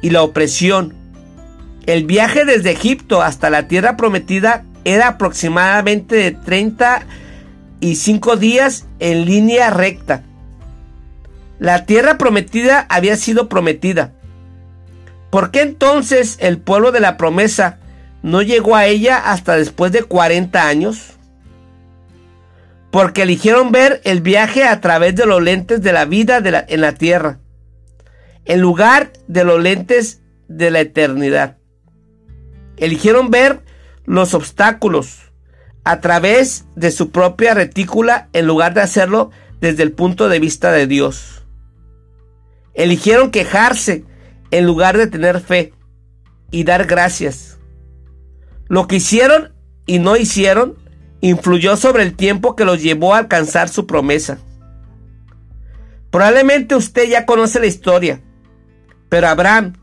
y 0.01 0.09
la 0.09 0.23
opresión, 0.23 0.95
el 1.85 2.05
viaje 2.05 2.43
desde 2.43 2.71
Egipto 2.71 3.21
hasta 3.21 3.51
la 3.51 3.67
tierra 3.67 3.95
prometida 3.95 4.65
era 4.85 5.09
aproximadamente 5.09 6.15
de 6.15 6.31
35 6.31 8.37
días 8.37 8.87
en 8.97 9.25
línea 9.25 9.69
recta. 9.69 10.23
La 11.59 11.85
tierra 11.85 12.17
prometida 12.17 12.87
había 12.89 13.17
sido 13.17 13.49
prometida. 13.49 14.13
¿Por 15.29 15.51
qué 15.51 15.61
entonces 15.61 16.37
el 16.39 16.59
pueblo 16.59 16.91
de 16.91 16.99
la 16.99 17.17
promesa 17.17 17.79
no 18.23 18.41
llegó 18.41 18.75
a 18.75 18.85
ella 18.85 19.17
hasta 19.31 19.57
después 19.57 19.91
de 19.91 20.03
40 20.03 20.67
años? 20.67 21.13
Porque 22.91 23.23
eligieron 23.23 23.71
ver 23.71 24.01
el 24.05 24.21
viaje 24.21 24.63
a 24.63 24.79
través 24.79 25.15
de 25.15 25.25
los 25.25 25.41
lentes 25.41 25.81
de 25.81 25.91
la 25.91 26.05
vida 26.05 26.41
en 26.67 26.81
la 26.81 26.93
tierra, 26.93 27.39
en 28.45 28.61
lugar 28.61 29.11
de 29.27 29.43
los 29.43 29.61
lentes 29.61 30.21
de 30.47 30.71
la 30.71 30.79
eternidad. 30.79 31.57
Eligieron 32.77 33.29
ver 33.29 33.61
los 34.05 34.33
obstáculos 34.33 35.31
a 35.83 35.99
través 35.99 36.65
de 36.75 36.91
su 36.91 37.11
propia 37.11 37.53
retícula 37.53 38.29
en 38.31 38.47
lugar 38.47 38.73
de 38.73 38.81
hacerlo 38.81 39.31
desde 39.59 39.83
el 39.83 39.91
punto 39.91 40.29
de 40.29 40.39
vista 40.39 40.71
de 40.71 40.87
Dios. 40.87 41.45
Eligieron 42.73 43.31
quejarse 43.31 44.05
en 44.51 44.65
lugar 44.65 44.97
de 44.97 45.07
tener 45.07 45.39
fe 45.39 45.73
y 46.51 46.63
dar 46.63 46.85
gracias. 46.85 47.57
Lo 48.67 48.87
que 48.87 48.97
hicieron 48.97 49.53
y 49.85 49.99
no 49.99 50.15
hicieron 50.15 50.75
influyó 51.21 51.77
sobre 51.77 52.03
el 52.03 52.15
tiempo 52.15 52.55
que 52.55 52.65
los 52.65 52.81
llevó 52.81 53.13
a 53.13 53.19
alcanzar 53.19 53.69
su 53.69 53.87
promesa. 53.87 54.39
Probablemente 56.11 56.75
usted 56.75 57.09
ya 57.09 57.25
conoce 57.25 57.59
la 57.59 57.65
historia, 57.65 58.21
pero 59.09 59.27
Abraham 59.27 59.73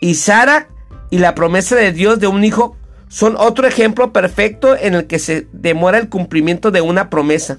y 0.00 0.14
Sara 0.14 0.68
y 1.10 1.18
la 1.18 1.34
promesa 1.34 1.76
de 1.76 1.92
Dios 1.92 2.20
de 2.20 2.26
un 2.26 2.44
hijo 2.44 2.76
son 3.08 3.36
otro 3.36 3.66
ejemplo 3.66 4.12
perfecto 4.12 4.76
en 4.76 4.94
el 4.94 5.06
que 5.06 5.18
se 5.18 5.46
demora 5.52 5.98
el 5.98 6.08
cumplimiento 6.08 6.70
de 6.70 6.80
una 6.80 7.10
promesa. 7.10 7.58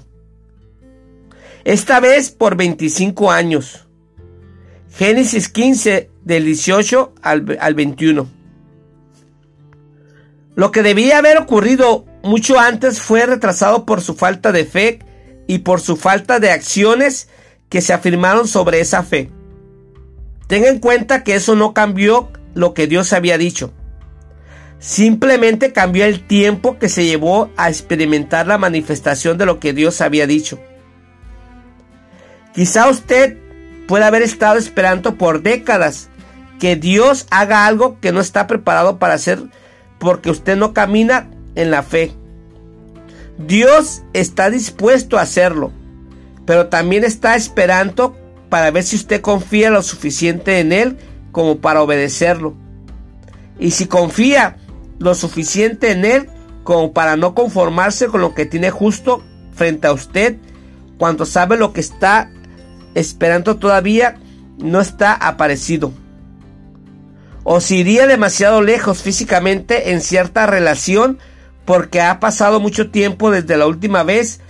Esta 1.64 1.98
vez 1.98 2.30
por 2.30 2.56
25 2.56 3.30
años. 3.30 3.86
Génesis 4.92 5.48
15 5.48 6.10
del 6.26 6.44
18 6.44 7.14
al, 7.22 7.56
al 7.60 7.74
21. 7.74 8.28
Lo 10.56 10.72
que 10.72 10.82
debía 10.82 11.18
haber 11.18 11.38
ocurrido 11.38 12.04
mucho 12.24 12.58
antes 12.58 13.00
fue 13.00 13.24
retrasado 13.26 13.86
por 13.86 14.00
su 14.00 14.14
falta 14.14 14.50
de 14.50 14.64
fe 14.64 14.98
y 15.46 15.58
por 15.58 15.80
su 15.80 15.96
falta 15.96 16.40
de 16.40 16.50
acciones 16.50 17.28
que 17.68 17.80
se 17.80 17.92
afirmaron 17.92 18.48
sobre 18.48 18.80
esa 18.80 19.04
fe. 19.04 19.30
Tenga 20.48 20.68
en 20.68 20.80
cuenta 20.80 21.22
que 21.22 21.36
eso 21.36 21.54
no 21.54 21.72
cambió 21.72 22.30
lo 22.54 22.74
que 22.74 22.88
Dios 22.88 23.12
había 23.12 23.38
dicho. 23.38 23.72
Simplemente 24.80 25.72
cambió 25.72 26.04
el 26.06 26.26
tiempo 26.26 26.78
que 26.78 26.88
se 26.88 27.04
llevó 27.04 27.50
a 27.56 27.68
experimentar 27.68 28.48
la 28.48 28.58
manifestación 28.58 29.38
de 29.38 29.46
lo 29.46 29.60
que 29.60 29.72
Dios 29.72 30.00
había 30.00 30.26
dicho. 30.26 30.58
Quizá 32.52 32.88
usted 32.90 33.38
pueda 33.86 34.08
haber 34.08 34.22
estado 34.22 34.58
esperando 34.58 35.14
por 35.16 35.42
décadas 35.42 36.10
que 36.58 36.76
Dios 36.76 37.26
haga 37.30 37.66
algo 37.66 37.98
que 38.00 38.12
no 38.12 38.20
está 38.20 38.46
preparado 38.46 38.98
para 38.98 39.14
hacer 39.14 39.42
porque 39.98 40.30
usted 40.30 40.56
no 40.56 40.72
camina 40.72 41.30
en 41.54 41.70
la 41.70 41.82
fe. 41.82 42.12
Dios 43.38 44.02
está 44.12 44.50
dispuesto 44.50 45.18
a 45.18 45.22
hacerlo, 45.22 45.72
pero 46.46 46.68
también 46.68 47.04
está 47.04 47.36
esperando 47.36 48.16
para 48.48 48.70
ver 48.70 48.84
si 48.84 48.96
usted 48.96 49.20
confía 49.20 49.70
lo 49.70 49.82
suficiente 49.82 50.60
en 50.60 50.72
Él 50.72 50.98
como 51.32 51.58
para 51.58 51.82
obedecerlo. 51.82 52.54
Y 53.58 53.72
si 53.72 53.86
confía 53.86 54.56
lo 54.98 55.14
suficiente 55.14 55.90
en 55.92 56.04
Él 56.04 56.30
como 56.64 56.92
para 56.92 57.16
no 57.16 57.34
conformarse 57.34 58.06
con 58.06 58.20
lo 58.20 58.34
que 58.34 58.46
tiene 58.46 58.70
justo 58.70 59.22
frente 59.52 59.86
a 59.86 59.92
usted, 59.92 60.36
cuando 60.98 61.26
sabe 61.26 61.56
lo 61.56 61.72
que 61.72 61.80
está 61.80 62.30
esperando 62.94 63.56
todavía 63.56 64.16
no 64.58 64.80
está 64.80 65.12
aparecido. 65.12 65.92
O 67.48 67.60
si 67.60 67.76
iría 67.76 68.08
demasiado 68.08 68.60
lejos 68.60 69.02
físicamente 69.02 69.92
en 69.92 70.00
cierta 70.00 70.46
relación 70.46 71.20
porque 71.64 72.00
ha 72.00 72.18
pasado 72.18 72.58
mucho 72.58 72.90
tiempo 72.90 73.30
desde 73.30 73.56
la 73.56 73.68
última 73.68 74.02
vez 74.02 74.40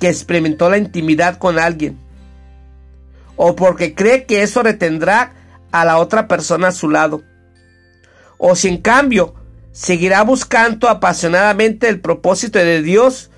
que 0.00 0.08
experimentó 0.08 0.70
la 0.70 0.78
intimidad 0.78 1.36
con 1.36 1.58
alguien. 1.58 1.98
O 3.36 3.56
porque 3.56 3.94
cree 3.94 4.24
que 4.24 4.42
eso 4.42 4.62
retendrá 4.62 5.34
a 5.70 5.84
la 5.84 5.98
otra 5.98 6.28
persona 6.28 6.68
a 6.68 6.72
su 6.72 6.88
lado. 6.88 7.22
O 8.38 8.56
si 8.56 8.68
en 8.68 8.78
cambio 8.78 9.34
seguirá 9.72 10.22
buscando 10.22 10.88
apasionadamente 10.88 11.90
el 11.90 12.00
propósito 12.00 12.58
de 12.58 12.80
Dios 12.80 13.28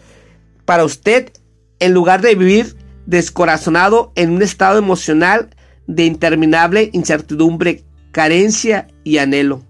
para 0.65 0.85
usted 0.85 1.33
en 1.81 1.93
lugar 1.93 2.21
de 2.21 2.37
vivir 2.37 2.77
descorazonado 3.07 4.13
en 4.15 4.31
un 4.31 4.43
estado 4.43 4.79
emocional 4.79 5.51
de 5.89 6.05
interminable 6.05 6.91
incertidumbre, 6.93 7.83
carencia 8.13 8.89
y 9.05 9.19
anhelo. 9.19 9.65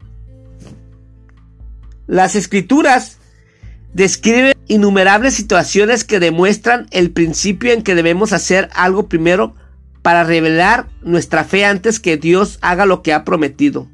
Las 2.06 2.36
escrituras 2.36 3.18
describe 3.92 4.56
innumerables 4.66 5.34
situaciones 5.34 6.04
que 6.04 6.20
demuestran 6.20 6.86
el 6.90 7.10
principio 7.10 7.72
en 7.72 7.82
que 7.82 7.94
debemos 7.94 8.32
hacer 8.32 8.68
algo 8.74 9.08
primero 9.08 9.54
para 10.02 10.24
revelar 10.24 10.88
nuestra 11.02 11.44
fe 11.44 11.64
antes 11.64 12.00
que 12.00 12.16
Dios 12.16 12.58
haga 12.62 12.86
lo 12.86 13.02
que 13.02 13.12
ha 13.12 13.24
prometido. 13.24 13.88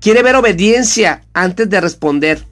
Quiere 0.00 0.22
ver 0.22 0.36
obediencia 0.36 1.22
antes 1.32 1.70
de 1.70 1.80
responder. 1.80 2.44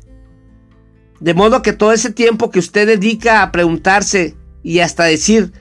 De 1.21 1.35
modo 1.35 1.63
que 1.63 1.73
todo 1.73 1.93
ese 1.93 2.11
tiempo 2.11 2.51
que 2.51 2.59
usted 2.59 2.87
dedica 2.87 3.43
a 3.43 3.53
preguntarse 3.53 4.37
y 4.63 4.81
hasta 4.81 5.05
decir, 5.05 5.53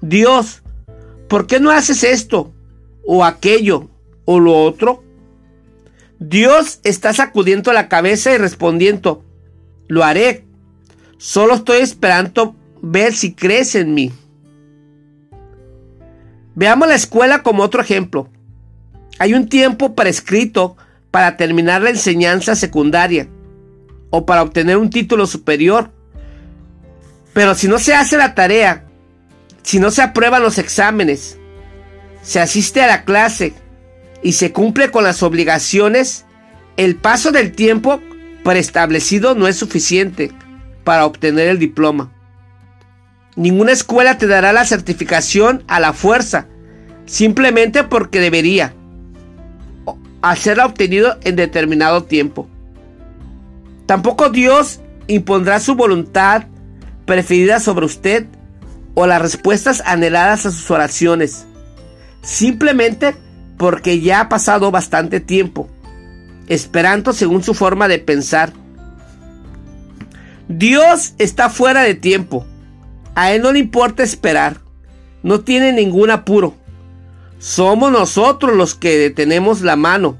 Dios, 0.00 0.62
¿por 1.28 1.46
qué 1.46 1.60
no 1.60 1.70
haces 1.70 2.04
esto 2.04 2.54
o 3.10 3.24
aquello 3.24 3.88
o 4.26 4.38
lo 4.38 4.54
otro? 4.54 5.02
Dios 6.18 6.80
está 6.84 7.14
sacudiendo 7.14 7.72
la 7.72 7.88
cabeza 7.88 8.34
y 8.34 8.36
respondiendo, 8.36 9.24
lo 9.86 10.04
haré. 10.04 10.44
Solo 11.16 11.54
estoy 11.54 11.78
esperando 11.78 12.54
ver 12.82 13.14
si 13.14 13.32
crees 13.32 13.74
en 13.76 13.94
mí. 13.94 14.12
Veamos 16.54 16.86
la 16.86 16.96
escuela 16.96 17.42
como 17.42 17.62
otro 17.62 17.80
ejemplo. 17.80 18.28
Hay 19.18 19.32
un 19.32 19.48
tiempo 19.48 19.94
prescrito 19.94 20.76
para 21.10 21.38
terminar 21.38 21.80
la 21.80 21.90
enseñanza 21.90 22.56
secundaria 22.56 23.26
o 24.10 24.26
para 24.26 24.42
obtener 24.42 24.76
un 24.76 24.90
título 24.90 25.26
superior. 25.26 25.90
Pero 27.32 27.54
si 27.54 27.68
no 27.68 27.78
se 27.78 27.94
hace 27.94 28.18
la 28.18 28.34
tarea, 28.34 28.84
si 29.62 29.80
no 29.80 29.90
se 29.90 30.02
aprueban 30.02 30.42
los 30.42 30.58
exámenes, 30.58 31.37
se 32.22 32.40
asiste 32.40 32.82
a 32.82 32.86
la 32.86 33.04
clase 33.04 33.54
y 34.22 34.32
se 34.32 34.52
cumple 34.52 34.90
con 34.90 35.04
las 35.04 35.22
obligaciones, 35.22 36.24
el 36.76 36.96
paso 36.96 37.32
del 37.32 37.52
tiempo 37.52 38.00
preestablecido 38.44 39.34
no 39.34 39.46
es 39.46 39.56
suficiente 39.56 40.32
para 40.84 41.06
obtener 41.06 41.48
el 41.48 41.58
diploma. 41.58 42.12
Ninguna 43.36 43.72
escuela 43.72 44.18
te 44.18 44.26
dará 44.26 44.52
la 44.52 44.64
certificación 44.64 45.62
a 45.68 45.80
la 45.80 45.92
fuerza, 45.92 46.46
simplemente 47.06 47.84
porque 47.84 48.20
debería 48.20 48.74
hacerla 50.22 50.66
obtenido 50.66 51.18
en 51.22 51.36
determinado 51.36 52.04
tiempo. 52.04 52.48
Tampoco 53.86 54.30
Dios 54.30 54.80
impondrá 55.06 55.60
su 55.60 55.74
voluntad 55.74 56.44
preferida 57.06 57.60
sobre 57.60 57.86
usted 57.86 58.26
o 58.94 59.06
las 59.06 59.22
respuestas 59.22 59.82
anheladas 59.86 60.44
a 60.44 60.50
sus 60.50 60.70
oraciones, 60.70 61.46
simplemente 62.28 63.16
porque 63.56 64.00
ya 64.00 64.20
ha 64.20 64.28
pasado 64.28 64.70
bastante 64.70 65.18
tiempo 65.18 65.68
esperando 66.46 67.12
según 67.12 67.42
su 67.42 67.54
forma 67.54 67.88
de 67.88 67.98
pensar. 67.98 68.52
Dios 70.48 71.14
está 71.18 71.50
fuera 71.50 71.82
de 71.82 71.94
tiempo. 71.94 72.46
A 73.14 73.32
Él 73.32 73.42
no 73.42 73.52
le 73.52 73.58
importa 73.58 74.02
esperar. 74.02 74.60
No 75.22 75.40
tiene 75.40 75.72
ningún 75.72 76.10
apuro. 76.10 76.54
Somos 77.38 77.92
nosotros 77.92 78.56
los 78.56 78.74
que 78.74 78.96
detenemos 78.98 79.60
la 79.60 79.76
mano 79.76 80.18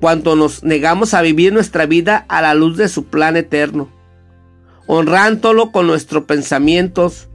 cuando 0.00 0.34
nos 0.34 0.62
negamos 0.62 1.12
a 1.12 1.20
vivir 1.20 1.52
nuestra 1.52 1.84
vida 1.86 2.24
a 2.28 2.40
la 2.40 2.54
luz 2.54 2.78
de 2.78 2.88
su 2.88 3.04
plan 3.04 3.36
eterno, 3.36 3.90
honrándolo 4.86 5.72
con 5.72 5.86
nuestros 5.86 6.24
pensamientos, 6.24 7.28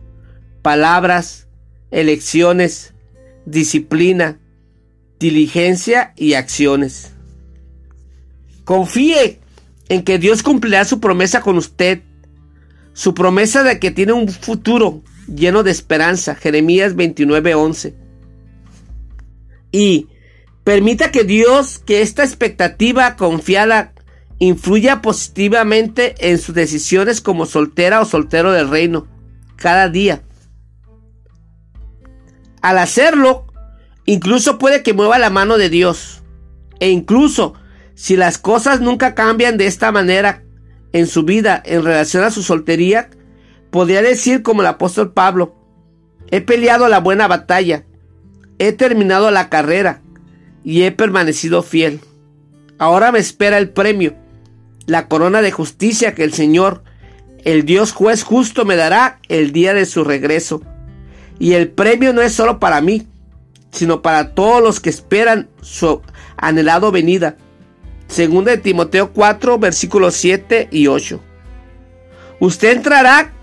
palabras, 0.63 1.47
elecciones, 1.91 2.94
disciplina, 3.45 4.39
diligencia 5.19 6.13
y 6.15 6.33
acciones. 6.33 7.11
Confíe 8.63 9.39
en 9.89 10.03
que 10.03 10.17
Dios 10.17 10.43
cumplirá 10.43 10.85
su 10.85 10.99
promesa 10.99 11.41
con 11.41 11.57
usted. 11.57 12.01
Su 12.93 13.13
promesa 13.13 13.63
de 13.63 13.79
que 13.79 13.91
tiene 13.91 14.13
un 14.13 14.27
futuro 14.29 15.03
lleno 15.27 15.63
de 15.63 15.71
esperanza. 15.71 16.35
Jeremías 16.35 16.95
29:11. 16.95 17.93
Y 19.71 20.07
permita 20.63 21.11
que 21.11 21.23
Dios, 21.23 21.79
que 21.79 22.01
esta 22.01 22.23
expectativa 22.23 23.15
confiada 23.15 23.93
influya 24.39 25.01
positivamente 25.01 26.15
en 26.29 26.37
sus 26.39 26.55
decisiones 26.55 27.21
como 27.21 27.45
soltera 27.45 28.01
o 28.01 28.05
soltero 28.05 28.51
del 28.51 28.69
reino 28.69 29.07
cada 29.55 29.89
día. 29.89 30.24
Al 32.65 32.79
hacerlo, 32.79 33.45
incluso 34.05 34.57
puede 34.57 34.81
que 34.81 34.95
mueva 34.95 35.19
la 35.19 35.29
mano 35.29 35.59
de 35.59 35.69
Dios. 35.69 36.23
E 36.79 36.89
incluso 36.89 37.53
si 37.93 38.17
las 38.17 38.39
cosas 38.39 38.81
nunca 38.81 39.13
cambian 39.13 39.57
de 39.57 39.67
esta 39.67 39.91
manera 39.91 40.41
en 40.91 41.05
su 41.05 41.21
vida 41.21 41.61
en 41.63 41.83
relación 41.83 42.23
a 42.23 42.31
su 42.31 42.41
soltería, 42.41 43.11
podría 43.69 44.01
decir 44.01 44.41
como 44.41 44.61
el 44.61 44.67
apóstol 44.67 45.13
Pablo, 45.13 45.53
he 46.31 46.41
peleado 46.41 46.89
la 46.89 46.99
buena 46.99 47.27
batalla, 47.27 47.85
he 48.57 48.71
terminado 48.71 49.29
la 49.29 49.47
carrera 49.49 50.01
y 50.63 50.81
he 50.85 50.91
permanecido 50.91 51.61
fiel. 51.61 51.99
Ahora 52.79 53.11
me 53.11 53.19
espera 53.19 53.59
el 53.59 53.69
premio, 53.69 54.15
la 54.87 55.07
corona 55.07 55.43
de 55.43 55.51
justicia 55.51 56.15
que 56.15 56.23
el 56.23 56.33
Señor, 56.33 56.83
el 57.43 57.63
Dios 57.63 57.91
juez 57.91 58.23
justo, 58.23 58.65
me 58.65 58.75
dará 58.75 59.19
el 59.29 59.51
día 59.51 59.75
de 59.75 59.85
su 59.85 60.03
regreso. 60.03 60.63
Y 61.39 61.53
el 61.53 61.69
premio 61.69 62.13
no 62.13 62.21
es 62.21 62.33
solo 62.33 62.59
para 62.59 62.81
mí, 62.81 63.07
sino 63.71 64.01
para 64.01 64.33
todos 64.33 64.63
los 64.63 64.79
que 64.79 64.89
esperan 64.89 65.49
su 65.61 66.01
anhelado 66.37 66.91
venida 66.91 67.37
Segunda 68.07 68.51
de 68.51 68.57
Timoteo 68.57 69.11
4, 69.11 69.57
versículos 69.59 70.15
7 70.15 70.69
y 70.71 70.87
8. 70.87 71.19
Usted 72.39 72.77
entrará 72.77 73.33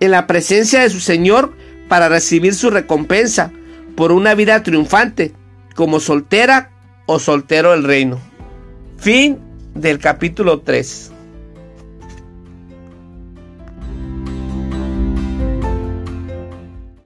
en 0.00 0.10
la 0.10 0.26
presencia 0.26 0.80
de 0.80 0.90
su 0.90 1.00
Señor 1.00 1.54
para 1.88 2.08
recibir 2.08 2.54
su 2.54 2.70
recompensa, 2.70 3.52
por 3.96 4.12
una 4.12 4.34
vida 4.34 4.62
triunfante, 4.62 5.32
como 5.74 5.98
soltera 5.98 6.70
o 7.06 7.18
soltero 7.18 7.72
del 7.72 7.84
reino. 7.84 8.20
Fin 8.98 9.38
del 9.74 9.98
capítulo 9.98 10.60
3. 10.60 11.12